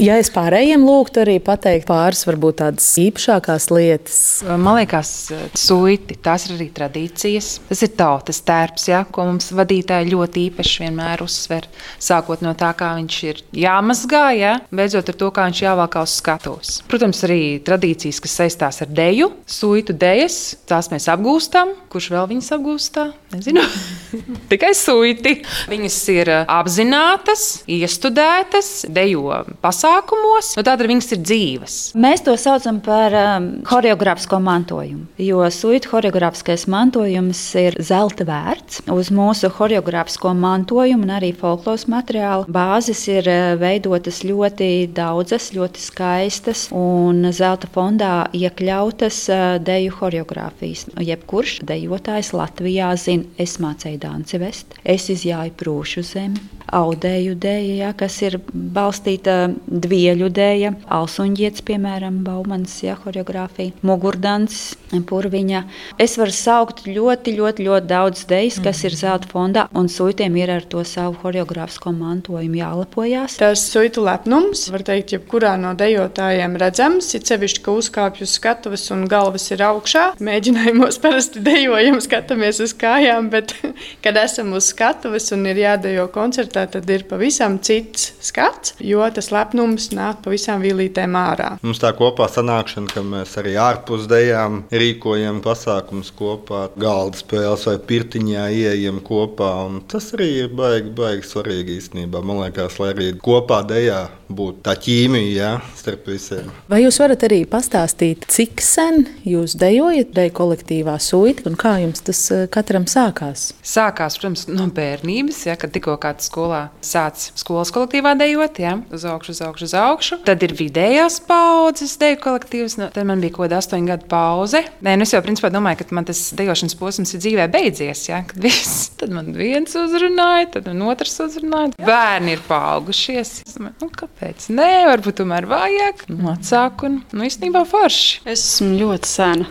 Ja 0.00 0.14
es 0.16 0.30
pārējiem 0.32 0.86
lūgtu 0.88 1.20
arī 1.20 1.34
pateikt 1.44 1.84
pāris, 1.84 2.22
varbūt 2.24 2.62
tādas 2.62 2.86
īpašākās 2.96 3.66
lietas. 3.68 4.20
Man 4.48 4.78
liekas, 4.78 5.10
suiti, 5.58 6.16
tās 6.16 6.46
ir 6.46 6.54
arī 6.54 6.70
tradīcijas. 6.72 7.50
Tas 7.68 7.82
ir 7.84 7.90
tautas 7.98 8.40
tērps, 8.46 8.86
ja, 8.88 9.02
ko 9.04 9.26
mums 9.28 9.50
vadītāji 9.52 10.14
ļoti 10.14 10.46
īpaši 10.48 10.86
vienmēr 10.86 11.20
uzsver. 11.26 11.68
Sākot 12.00 12.40
no 12.40 12.54
tā, 12.56 12.70
kā 12.78 12.94
viņš 12.96 13.18
ir 13.28 13.42
jāmazgā, 13.64 14.22
ja, 14.38 14.54
beidzot 14.72 15.12
ar 15.12 15.18
to, 15.20 15.28
kā 15.36 15.44
viņš 15.50 15.60
jāvalkā 15.66 16.06
uz 16.08 16.16
skatuves. 16.22 16.72
Protams, 16.88 17.20
arī 17.28 17.42
tradīcijas, 17.60 18.22
kas 18.24 18.38
saistās 18.40 18.80
ar 18.86 18.96
deju, 18.96 19.28
suitu 19.44 19.92
dejas, 19.92 20.56
tās 20.72 20.88
mēs 20.94 21.10
apgūstam. 21.12 21.76
Kurš 21.92 22.08
vēl 22.14 22.30
viņas 22.32 22.50
apgūstā? 22.56 23.06
Nezinu. 23.36 23.66
Tikai 24.54 24.72
suiti. 24.72 25.36
Viņas 25.68 26.00
ir 26.16 26.32
apzinātas, 26.46 27.46
iestudētas, 27.68 28.72
dejo 28.88 29.44
pasākumos, 29.82 30.52
no 30.56 30.62
tāda 30.66 30.86
viņas 30.86 31.08
ir 31.16 31.20
dzīves. 31.26 31.76
Mēs 31.98 32.22
to 32.22 32.34
saucam 32.38 32.78
par 32.84 33.14
um, 33.18 33.48
choreogrāfisko 33.66 34.38
mantojumu, 34.42 35.08
jo 35.18 35.42
suitu 35.50 35.90
choreogrāfiskais 35.90 36.68
mantojums 36.70 37.40
ir 37.58 37.76
zelta 37.82 38.26
vērts. 38.28 38.84
Uz 38.92 39.10
mūsu 39.14 39.50
choreogrāfisko 39.52 40.34
mantojumu 40.38 41.06
un 41.06 41.14
arī 41.16 41.32
folkloras 41.34 41.88
materiālu 41.90 42.46
bāzes 42.52 43.02
ir 43.10 43.26
uh, 43.26 43.54
veidotas 43.58 44.22
ļoti 44.26 44.70
daudzas, 44.94 45.50
ļoti 45.56 45.82
skaistas 45.82 46.68
un 46.70 47.26
zelta 47.34 47.70
fondā 47.74 48.14
iekļautas 48.38 49.20
uh, 49.32 49.44
deju 49.62 49.96
choreogrāfijas. 49.98 50.86
Jebkurš 51.02 51.58
dejotājs 51.66 52.32
Latvijā 52.36 52.94
zina, 53.00 53.26
es 53.42 53.58
mācīju 53.62 54.02
danci 54.06 54.42
vest, 54.42 54.78
es 54.84 55.10
izjāju 55.10 55.56
prūšu 55.58 56.06
zemi, 56.06 56.42
audēju 56.72 57.36
dēļu, 57.42 57.74
ja, 57.82 57.90
kas 57.96 58.16
ir 58.24 58.38
balstīta 58.52 59.50
dvieļu 59.72 60.28
dēļa, 60.32 60.72
alsuņģietis, 60.92 61.64
piemēram, 61.66 62.20
Baumans, 62.26 62.74
ja, 62.84 62.96
choreogrāfija, 63.00 63.72
mugurdans, 63.86 64.74
purviņa. 65.08 65.62
Es 66.02 66.18
varu 66.20 66.34
saukt 66.36 66.84
ļoti, 66.86 67.34
ļoti, 67.38 67.66
ļoti 67.68 67.88
daudz 67.88 68.26
dēļas, 68.28 68.58
kas 68.64 68.82
ir 68.84 68.96
zelta 68.98 69.30
fondā, 69.30 69.66
un 69.78 69.88
suitiem 69.88 70.36
ir 70.40 70.52
ar 70.58 70.66
to 70.68 70.84
savu 70.88 71.16
choreogrāfisko 71.22 71.94
mantojumu 71.96 72.60
jālepojās. 72.60 73.38
Tas 73.40 73.64
suitu 73.72 74.04
lepnums, 74.04 74.66
var 74.72 74.84
teikt, 74.86 75.14
jebkurā 75.16 75.54
no 75.60 75.72
dejotājiem 75.78 76.58
redzams, 76.60 77.08
ir 77.16 77.24
sevišķi, 77.28 77.64
ka 77.64 77.76
uzkāpj 77.80 78.26
uz 78.26 78.36
skatuves 78.36 78.86
un 78.92 79.06
galvas 79.10 79.48
ir 79.54 79.64
augšā. 79.64 80.04
Mēģinājumos 80.22 81.00
parasti 81.02 81.42
dejojam, 81.44 82.00
skatāmies 82.04 82.60
uz 82.64 82.76
kājām, 82.76 83.32
bet, 83.32 83.56
kad 84.04 84.20
esam 84.20 84.52
uz 84.58 84.68
skatuves 84.74 85.32
un 85.32 85.48
ir 85.48 85.64
jādejo 85.64 86.08
koncertā, 86.12 86.66
tad 86.70 86.90
ir 86.92 87.06
pavisam 87.08 87.58
cits 87.62 88.12
skats, 88.22 88.76
jo 88.82 89.04
tas 89.14 89.32
lepnums 89.32 89.61
nāk 89.96 90.22
pavisam 90.24 90.62
vīlītēm 90.64 91.16
ārā. 91.18 91.50
Mums 91.62 91.80
tā 91.82 91.92
kopā 91.96 92.28
sanākšana, 92.32 92.90
ka 92.92 93.04
mēs 93.06 93.36
arī 93.40 93.54
ārpus 93.60 94.08
dejām 94.10 94.62
rīkojam 94.72 95.42
pasākumus 95.44 96.12
kopā, 96.18 96.64
galda 96.80 97.20
spēles 97.20 97.66
vai 97.68 97.76
pirtiņā 97.90 98.48
ieejam 98.56 99.02
kopā. 99.04 99.52
Tas 99.92 100.12
arī 100.16 100.30
ir 100.44 100.52
baigi, 100.56 100.92
baigi 100.96 101.28
svarīgi 101.28 101.78
īstenībā. 101.80 102.22
Man 102.24 102.42
liekas, 102.44 102.78
lai 102.82 102.92
arī 102.94 103.12
kopā 103.22 103.62
dejā 103.68 104.06
būt 104.36 104.62
tā 104.66 104.74
ķīmija 104.78 105.32
jā, 105.32 105.50
starp 105.78 106.08
visiem. 106.10 106.50
Vai 106.70 106.82
jūs 106.84 106.98
varat 107.02 107.24
arī 107.26 107.42
pastāstīt, 107.48 108.26
cik 108.32 108.62
sen 108.64 109.06
jūs 109.28 109.56
dejojat 109.60 110.12
deju 110.16 110.34
kolektīvā 110.38 110.96
suita 111.02 111.48
un 111.50 111.58
kā 111.60 111.76
jums 111.82 112.04
tas 112.06 112.20
eh, 112.34 112.44
katram 112.52 112.86
sākās? 112.90 113.50
Sākās, 113.66 114.18
protams, 114.18 114.46
no 114.50 114.68
bērnības, 114.72 115.42
ja, 115.48 115.56
kad 115.60 115.74
tikko 115.74 115.96
kādā 116.02 116.24
skolā 116.24 116.62
sācis 116.84 117.32
skolas 117.40 117.72
kolektīvā 117.74 118.14
dejot, 118.20 118.60
ja, 118.62 118.76
uz 118.92 119.06
augšu, 119.08 119.34
uz 119.36 119.42
augšu, 119.46 119.68
uz 119.68 119.76
augšu. 119.78 120.20
Tad 120.26 120.44
ir 120.46 120.54
vidējās 120.58 121.20
paudzes 121.28 121.96
deju 122.00 122.20
kolektīvs, 122.22 122.78
no, 122.80 122.90
tad 122.94 123.08
man 123.08 123.22
bija 123.22 123.36
kaut 123.36 123.46
kāda 123.46 123.60
astoņu 123.62 123.90
gadu 123.92 124.08
pauze. 124.10 124.62
Nē, 124.84 124.96
nu 124.98 125.06
es 125.06 125.14
jau 125.14 125.22
principā 125.24 125.52
domāju, 125.52 125.82
ka 125.82 125.98
man 125.98 126.08
tas 126.08 126.20
dejošanas 126.38 126.78
posms 126.78 127.14
ir 127.16 127.24
dzīvē 127.24 127.48
beidzies, 127.52 128.06
ja, 128.10 128.22
kad 128.28 128.42
viss, 128.42 128.88
tad 129.00 129.14
man 129.14 129.32
viens 129.36 129.74
uzrunāja, 129.78 130.52
tad 130.56 130.70
man 130.70 130.86
otrs 130.92 131.18
uzrunāja. 131.26 131.74
Bērni 131.82 132.36
ir 132.36 132.44
paaugušies. 132.48 133.40
Es 133.46 133.58
domāju, 133.58 133.78
nu, 133.82 133.90
kāpēc? 134.02 134.21
Nē, 134.52 134.70
varbūt 134.88 135.18
tomēr 135.20 135.46
vajag. 135.50 136.04
Nu, 136.12 136.30
atsāku 136.32 136.88
un, 136.88 136.98
nu, 137.12 137.24
īstenībā 137.26 137.64
forši. 137.68 138.22
Es 138.24 138.44
esmu 138.44 138.76
ļoti 138.78 139.10
sena. 139.10 139.48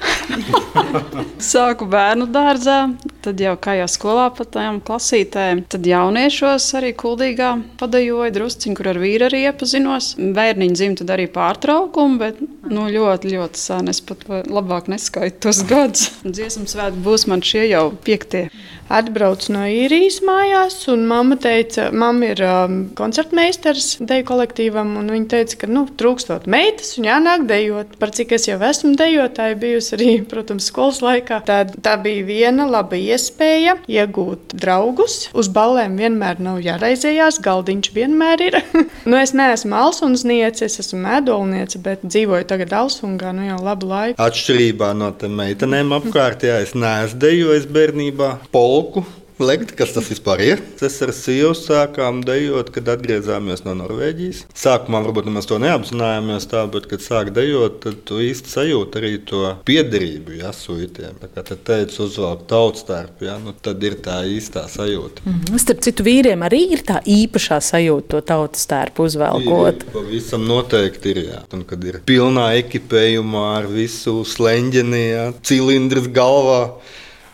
Sāku 1.51 1.87
bērnu 1.91 2.27
dārzā, 2.31 2.77
tad 3.25 3.41
jau 3.41 3.55
kā 3.61 3.75
jau 3.79 3.89
skolā 3.91 4.29
pa 4.37 4.45
tām 4.47 4.79
klasītēm. 4.85 5.65
Tad 5.71 5.87
jauniešos 5.87 6.69
arī 6.79 6.93
kuldīgā 6.97 7.53
padajoju 7.81 8.35
drusciņu, 8.37 8.77
kur 8.77 8.91
ar 8.93 9.01
vīru 9.01 9.27
arī 9.27 9.45
iepazinos. 9.49 10.13
Bērniņu 10.17 10.79
dzimta 10.79 11.07
arī 11.15 11.27
pārtraukumu, 11.31 12.21
bet 12.21 12.39
nu, 12.71 12.87
ļoti, 12.91 13.33
ļoti 13.35 13.61
sen. 13.61 13.91
Es 13.91 14.01
pat 14.05 14.23
labāk 14.29 14.89
neskaitu 14.91 15.47
tos 15.47 15.63
gadus. 15.71 16.09
Dziesmu 16.25 16.67
svētki 16.71 17.03
būs 17.05 17.27
man 17.31 17.43
šie 17.45 17.67
jau 17.69 17.89
piektie. 18.05 18.47
Atbraucu 18.91 19.53
no 19.55 19.63
īrijas 19.71 20.17
mājās, 20.27 20.75
un 20.91 21.05
mamma 21.07 21.37
teica, 21.39 21.87
mamma 21.95 22.33
ir 22.33 22.41
um, 22.43 22.73
koncertmeistars 22.97 24.01
deju 24.03 24.25
kolektīvam, 24.27 24.97
un 24.99 25.07
viņa 25.13 25.29
teica, 25.31 25.61
ka 25.61 25.69
nu, 25.71 25.85
trūkstot 25.99 26.47
meitas 26.51 26.97
un 26.99 27.07
jānāk 27.07 27.45
dejot. 27.47 27.93
Par 28.01 28.11
cik 28.15 28.33
es 28.35 28.49
jau 28.49 28.57
esmu 28.67 28.91
dejotāja 28.99 29.55
bijusi 29.61 29.95
arī, 29.95 30.09
protams, 30.31 30.67
skolas 30.67 30.99
laikā. 31.05 31.39
Tā, 31.47 31.61
tā 31.71 31.95
bija 32.03 32.25
viena 32.27 32.67
laba 32.67 32.99
iespēja 32.99 33.77
iegūt 33.87 34.57
draugus. 34.59 35.29
Uz 35.31 35.47
ballēm 35.55 35.95
vienmēr 36.01 36.43
nav 36.43 36.59
jāraizējās, 36.65 37.39
galdiņš 37.47 37.93
vienmēr 37.95 38.45
ir. 38.49 38.59
nu, 39.09 39.15
es 39.21 39.31
neesmu 39.37 39.77
alsunsniece, 39.85 40.67
es 40.67 40.81
esmu 40.83 40.99
medolniece, 41.05 41.79
bet 41.79 42.03
dzīvoju 42.03 42.49
tagad 42.51 42.60
Alsungā 42.69 43.33
nu 43.33 43.47
jau 43.49 43.57
labu 43.65 43.89
laiku. 43.89 44.19
Atšķirībā 44.21 44.91
no 44.97 45.09
tām 45.17 45.39
meitenēm 45.41 45.97
apkārt, 45.97 46.45
jā, 46.45 46.61
es 46.65 46.75
neesmu 46.77 47.21
dejojis 47.21 47.65
bērnībā. 47.71 48.29
Pol 48.53 48.71
polku. 48.71 49.20
Lekt, 49.41 49.71
kas 49.73 49.89
tas 49.95 50.05
vispār 50.11 50.41
ir? 50.45 50.59
Es 50.85 50.99
ar 51.01 51.09
sievu 51.17 51.55
sākām 51.57 52.19
dejot, 52.25 52.67
kad 52.75 52.91
atgriezāmies 52.93 53.63
no 53.65 53.73
Norvēģijas. 53.79 54.43
Sākumā 54.57 54.99
varbūt 55.01 55.31
mēs 55.33 55.47
to 55.49 55.57
neapzinājāmies, 55.61 56.45
tā, 56.51 56.61
bet, 56.69 56.85
kad 56.91 57.01
sāk 57.01 57.31
dejot, 57.33 57.79
tad 57.81 58.03
tu 58.05 58.19
īsti 58.21 58.51
sajūti 58.51 59.01
arī 59.01 59.11
to 59.25 59.41
piederību 59.65 60.37
ja, 60.43 60.51
suitiem. 60.53 61.17
Tā 61.23 61.31
kā 61.33 61.45
te 61.47 61.57
teica, 61.57 62.03
uzvelk 62.05 62.43
tautstērpu, 62.51 63.25
ja, 63.25 63.39
nu, 63.41 63.55
tad 63.65 63.81
ir 63.87 63.97
tā 64.05 64.19
īstā 64.29 64.67
sajūta. 64.69 65.25
Mm 65.25 65.39
-hmm. 65.39 65.63
Starp 65.65 65.81
citu, 65.87 66.05
vīriem 66.05 66.45
arī 66.45 66.61
ir 66.77 66.85
tā 66.85 67.01
īpašā 67.01 67.57
sajūta, 67.71 68.07
to 68.13 68.21
tautstērpu 68.21 69.09
uzvelkot. 69.09 69.83
Ir, 69.87 69.91
pavisam 69.93 70.45
noteikti 70.45 71.15
ir, 71.15 71.23
jā. 71.31 71.41
Un, 71.53 71.65
kad 71.65 71.83
ir 71.83 72.01
pilnā 72.05 72.51
ekipējumā 72.61 73.45
ar 73.57 73.67
visu 73.67 74.21
sleņģeni, 74.25 75.03
ja, 75.09 75.33
cilindrs 75.41 76.07
galvā. 76.13 76.61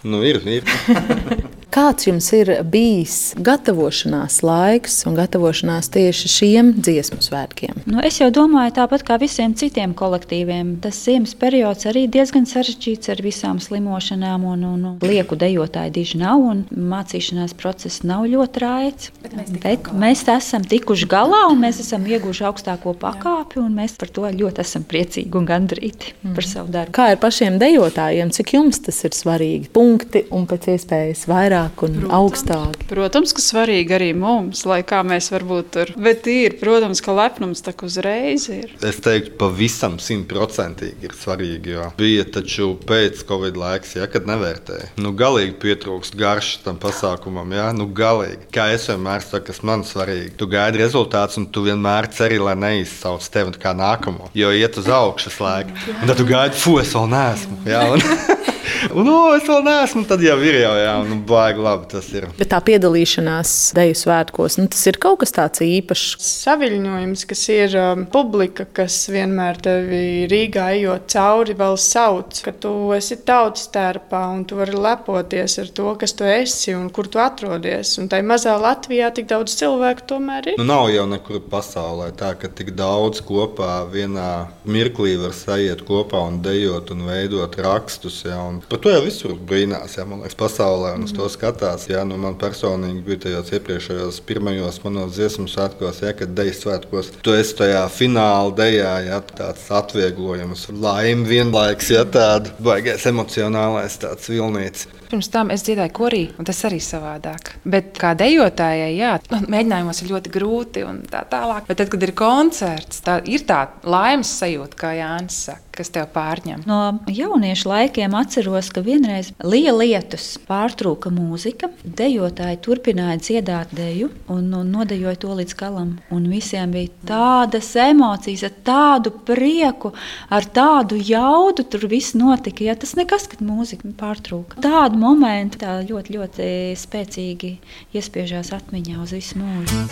Nu, 0.03 0.23
ir, 0.23 0.41
ir. 0.47 0.63
Kāds 1.77 2.07
jums 2.07 2.25
ir 2.33 2.49
bijis 2.65 3.35
gatavošanās 3.37 4.39
laiks 4.41 4.95
un 5.05 5.13
gatavošanās 5.13 5.91
tieši 5.93 6.29
šiem 6.33 6.71
dziesmu 6.73 7.19
svētkiem? 7.21 7.83
Nu, 7.85 7.99
es 8.01 8.15
jau 8.17 8.31
domāju, 8.33 8.71
tāpat 8.79 9.03
kā 9.05 9.19
visiem 9.21 9.53
citiem 9.53 9.93
kolektīviem, 9.93 10.71
tas 10.81 10.97
ziemas 11.05 11.35
periods 11.37 11.85
arī 11.85 12.07
diezgan 12.09 12.49
sarežģīts 12.49 13.11
ar 13.13 13.21
visām 13.21 13.59
slimošanām, 13.61 14.47
un, 14.55 14.63
un, 14.65 14.87
un 14.89 15.05
lieku 15.05 15.37
dejotāju 15.37 15.93
diži 15.99 16.17
nav, 16.23 16.41
un 16.41 16.63
mācīšanās 16.73 17.53
process 17.61 18.01
nav 18.01 18.25
ļoti 18.25 18.65
raids. 18.65 19.11
Bet 19.21 19.37
mēs, 19.37 19.53
Bet 19.61 19.91
mēs 20.01 20.25
esam 20.33 20.65
tikuši 20.65 21.11
galā, 21.13 21.43
un 21.51 21.61
mēs 21.61 21.83
esam 21.85 22.09
ieguvuši 22.09 22.47
augstāko 22.49 22.95
pakāpi, 22.97 23.61
un 23.61 23.77
mēs 23.77 23.99
par 24.01 24.09
to 24.17 24.25
ļoti 24.25 24.65
esam 24.65 24.87
priecīgi 24.89 25.37
un 25.37 25.45
gandrīti 25.53 26.17
mm. 26.23 26.33
par 26.33 26.49
savu 26.55 26.73
darbu. 26.73 26.97
Kā 26.97 27.11
ir 27.13 27.21
pašiem 27.21 27.61
dejotājiem, 27.61 28.33
cik 28.33 28.57
jums 28.57 28.81
tas 28.89 29.05
ir 29.05 29.13
svarīgi? 29.13 29.69
Punkti 29.77 30.25
un 30.33 30.49
pēc 30.49 30.71
iespējas 30.73 31.27
vairāk 31.29 31.66
vairāk 31.67 31.83
un 31.83 31.97
protams, 31.99 32.13
augstāk. 32.13 32.87
Protams, 32.87 33.33
ka 33.33 33.41
svarīgi 33.41 33.95
arī 33.95 34.13
mums, 34.15 34.65
lai 34.65 34.83
kā 34.83 35.03
mēs 35.03 35.31
varbūt 35.31 35.71
tur. 35.71 35.91
Bet 35.97 36.27
ir, 36.27 36.57
protams, 36.59 37.01
ka 37.01 37.13
lepnums 37.13 37.61
tā 37.61 37.73
uzreiz 37.83 38.47
ir. 38.49 38.73
Es 38.81 38.99
teiktu, 39.01 39.35
pavisam 39.37 39.97
simtprocentīgi 39.99 41.07
ir 41.07 41.13
svarīgi. 41.13 41.73
Jo 41.77 41.91
bija 41.97 42.25
taču 42.25 42.75
pēc 42.87 43.25
Covid 43.27 43.57
laiks, 43.57 43.95
ja, 43.97 44.07
kad 44.07 44.27
nevērtēja. 44.27 44.93
Nu, 45.01 45.13
galīgi 45.13 45.57
pietrūkst 45.61 46.17
garšas 46.17 46.63
tam 46.63 46.79
pasākumam, 46.81 47.51
ja, 47.53 47.71
nu, 47.75 47.87
galīgi. 47.87 48.47
Kā 48.53 48.69
es 48.73 48.87
vienmēr 48.89 49.23
saku, 49.25 49.49
kas 49.51 49.63
man 49.67 49.85
svarīgi. 49.87 50.35
Tu 50.39 50.47
gaidi 50.51 50.81
rezultātus, 50.81 51.39
un 51.41 51.49
tu 51.51 51.65
vienmēr 51.67 52.09
ceri, 52.13 52.39
lai 52.41 52.55
neizsauc 52.59 53.25
tevi 53.31 53.55
kā 53.61 53.73
nākamo. 53.77 54.31
Jo 54.37 54.51
iet 54.55 54.77
uz 54.79 54.89
augšu 54.91 55.33
slēgt, 55.33 55.87
un 56.01 56.07
tad 56.07 56.17
tu 56.19 56.27
gaidi, 56.27 56.57
fu, 56.59 56.77
es 56.81 56.95
vēl 56.95 57.09
neesmu. 57.13 57.61
Ja, 57.67 57.87
un... 57.93 58.03
no, 59.07 59.17
es 59.35 59.47
vēl 59.47 59.63
neesmu, 59.65 60.03
tad 60.09 60.23
jau 60.23 60.37
ir 60.43 60.59
jau, 60.61 60.73
jā, 60.79 60.93
nu, 61.07 61.19
baigi 61.27 61.63
labi 61.63 61.89
tas 61.91 62.09
ir. 62.13 62.27
Bet 62.37 62.51
tā 62.51 62.59
piedalīšanās 62.67 63.53
deju 63.77 63.97
svētkos, 63.97 64.57
nu, 64.61 64.67
tas 64.71 64.83
ir 64.89 64.99
kaut 65.01 65.21
kas 65.23 65.33
tāds 65.35 65.63
īpašs. 65.65 66.15
Saviļņojums, 66.47 67.25
kas 67.29 67.43
ir 67.53 67.77
um, 67.81 68.05
publika, 68.11 68.67
kas 68.79 68.99
vienmēr 69.13 69.59
tevi 69.63 70.27
Rīgā 70.31 70.69
ejot 70.77 71.07
cauri, 71.13 71.55
vēl 71.57 71.77
sauc, 71.81 72.41
ka 72.45 72.53
tu 72.53 72.73
esi 72.97 73.19
tautas 73.27 73.67
tērpā 73.73 74.23
un 74.33 74.43
tu 74.47 74.59
vari 74.59 74.77
lepoties 74.77 75.57
ar 75.63 75.71
to, 75.75 75.93
kas 75.99 76.15
tu 76.17 76.27
esi 76.27 76.75
un 76.77 76.89
kur 76.93 77.09
tu 77.11 77.21
atrodies. 77.23 77.95
Un 78.01 78.09
tai 78.11 78.21
mazā 78.27 78.57
Latvijā 78.61 79.11
tik 79.15 79.29
daudz 79.31 79.55
cilvēku 79.59 80.07
tomēr 80.13 80.53
ir. 80.53 80.59
Nu, 80.61 80.67
nav 80.67 80.91
jau 80.93 81.07
nekur 81.09 81.41
pasaulē 81.51 82.11
tā, 82.17 82.33
ka 82.39 82.51
tik 82.51 82.73
daudz 82.77 83.21
kopā 83.25 83.81
vienā 83.91 84.47
mirklī 84.67 85.15
var 85.21 85.35
sajiet 85.35 85.83
kopā 85.87 86.21
un 86.27 86.41
dejot 86.45 86.91
un 86.95 87.05
veidot 87.07 87.57
rakstus. 87.61 88.23
Ja, 88.27 88.41
un 88.43 88.56
par 88.69 88.81
to 88.83 88.91
jau 88.93 89.03
visur 89.05 89.33
brīnās, 89.49 89.97
ja 89.97 90.05
man 90.07 90.23
liekas, 90.23 90.37
pasaulē 90.39 90.93
un 90.97 91.05
uz 91.07 91.13
to 91.15 91.27
skatās. 91.31 91.87
Ja, 91.91 92.03
nu, 92.07 92.17
man 92.21 92.37
personīgi 92.41 93.03
bija 93.05 93.23
tajos 93.27 93.53
iepriekšējos 93.57 94.19
pirmajos 94.27 94.81
manos 94.85 95.15
dziesmu 95.17 95.47
svētkos, 95.51 96.01
ja, 96.05 96.13
kad 96.17 96.35
dejas 96.37 96.63
svētkos, 96.63 97.13
tu 97.25 97.35
esi 97.37 97.55
tajā 97.61 97.85
fināla 97.93 98.53
dejā, 98.57 98.93
ja 99.07 99.21
tāds 99.31 99.67
atvieglojums, 99.79 100.67
laime 100.73 101.27
vienlaiks, 101.29 101.91
ja 101.93 102.05
tāda 102.07 102.53
baigais 102.63 103.05
emocionālais 103.09 103.99
tāds 104.01 104.31
vilnīts. 104.31 104.87
Pirms 105.07 105.29
tam 105.31 105.51
es 105.55 105.63
dziedāju 105.67 105.93
korī, 105.95 106.23
un 106.39 106.47
tas 106.47 106.59
arī 106.67 106.79
savādāk. 106.83 107.53
Bet 107.67 107.95
kā 108.01 108.13
dejotājai, 108.17 108.91
jā, 108.97 109.13
nu, 109.31 109.43
mēģinājumos 109.53 110.01
ir 110.03 110.11
ļoti 110.13 110.33
grūti 110.33 110.83
un 110.87 111.03
tā 111.07 111.23
tālāk. 111.31 111.67
Bet 111.69 111.79
tad, 111.81 111.91
kad 111.93 112.03
ir 112.03 112.15
koncerts, 112.17 113.03
tā 113.05 113.19
ir 113.27 113.45
tā 113.47 113.63
laimes 113.87 114.31
sajūta, 114.41 114.79
kā 114.79 114.93
Jānis 114.97 115.39
saka, 115.47 115.63
kas 115.77 115.91
tev 115.93 116.09
pārņem. 116.13 116.63
No 116.67 116.79
jauniešu 117.11 117.69
laikiem 117.69 118.15
atceros, 118.17 118.71
ka 118.73 118.81
vienreiz 118.85 119.31
liela 119.45 119.85
lietus 119.85 120.25
pārtrūka 120.47 121.11
mūzika. 121.13 121.69
Dejotāji 121.83 122.59
turpināja 122.65 123.19
dziedāt 123.21 123.73
deju 123.77 124.09
un, 124.33 124.49
un 124.57 124.71
nodejoja 124.73 125.19
to 125.21 125.35
līdz 125.37 125.57
galam. 125.59 125.95
Un 126.13 126.27
visiem 126.31 126.73
bija 126.73 126.91
tādas 127.07 127.69
emocijas, 127.79 128.47
ar 128.47 128.55
tādu 128.67 129.13
prieku, 129.27 129.93
ar 130.33 130.47
tādu 130.57 130.99
jaudu. 130.99 131.65
Tur 131.67 131.87
viss 131.91 132.17
notika. 132.17 132.65
Ja, 132.67 132.77
tas 132.79 132.95
nekas, 132.97 133.29
kad 133.31 133.43
mūzika 133.45 133.89
pārtrūka. 133.99 134.61
Tādu 134.63 134.96
tādu 134.97 135.05
momentu 135.05 135.59
tā 135.61 135.81
ļoti, 135.85 136.17
ļoti 136.17 136.47
spēcīgi 136.77 137.57
iespiežās 137.93 138.51
atmiņā 138.51 139.01
uz 139.03 139.13
visu 139.13 139.37
mūžu. 139.37 139.85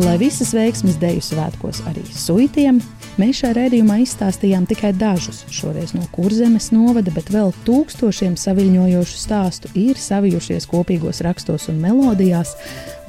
Lai 0.00 0.16
visas 0.16 0.54
veiksmes 0.54 0.96
deju 0.96 1.20
svētkos 1.20 1.82
arī 1.90 2.04
suitiem, 2.14 2.78
mēs 3.18 3.42
šajā 3.42 3.56
redzējumā 3.58 3.98
izstāstījām 4.04 4.64
tikai 4.70 4.92
dažus. 4.94 5.42
Šoreiz 5.50 5.92
no 5.92 6.06
kurzemes 6.14 6.70
novada, 6.72 7.10
bet 7.12 7.28
vēl 7.28 7.52
tūkstošiem 7.66 8.38
saviņojošu 8.38 9.18
stāstu 9.18 9.72
ir 9.74 9.98
savijušies 9.98 10.68
kopīgos 10.70 11.20
rakstos 11.26 11.68
un 11.68 11.82
melodijās, 11.82 12.54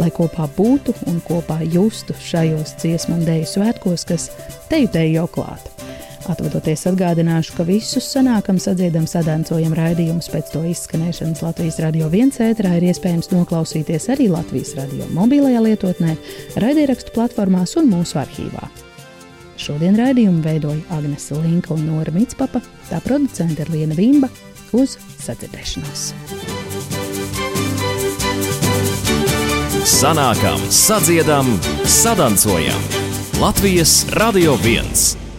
lai 0.02 0.10
kopā 0.12 0.50
būtu 0.58 0.98
un 1.08 1.22
kopā 1.24 1.62
justu 1.64 2.18
šajos 2.18 2.76
dziesmu 2.82 3.22
un 3.22 3.26
deju 3.30 3.48
svētkos, 3.54 4.10
kas 4.10 4.32
teju 4.74 4.92
teju 4.92 5.22
jau 5.22 5.30
klāt. 5.38 5.91
Atvadoties 6.30 6.86
atgādināšu, 6.92 7.56
ka 7.58 7.66
visus 7.66 8.06
sanākam, 8.14 8.60
sadziedam, 8.62 9.08
sadancojam 9.10 9.74
raidījumus 9.78 10.30
pēc 10.34 10.52
to 10.54 10.62
izskanēšanas 10.70 11.42
Latvijas 11.46 11.80
radio 11.82 12.10
viens 12.14 12.38
ētrā 12.44 12.76
ir 12.78 12.90
iespējams 12.92 13.32
noklausīties 13.34 14.10
arī 14.14 14.30
Latvijas 14.32 14.76
radio 14.78 15.10
mobilajā 15.16 15.64
lietotnē, 15.66 16.16
raidierakstu 16.62 17.16
platformās 17.18 17.78
un 17.82 17.90
mūsu 17.94 18.22
arhīvā. 18.22 18.70
Šodien 19.62 19.98
raidījumu 20.00 20.42
veidoja 20.46 20.82
Agnese 20.98 21.38
Linka 21.42 21.76
un 21.76 21.86
Nora 21.90 22.14
Mitspapa, 22.14 22.62
tā 22.90 23.02
producente 23.06 23.66
ir 23.66 23.74
Liena 23.74 23.98
Vimba 23.98 24.30
uz 24.78 24.98
sadzirdēšanos. 25.22 26.12
sanākam, 30.02 30.60
sadziedam, 30.70 31.46
sadancojam. 31.86 32.82
Latvijas 33.42 34.06
Radio 34.10 34.58
1. 34.58 35.31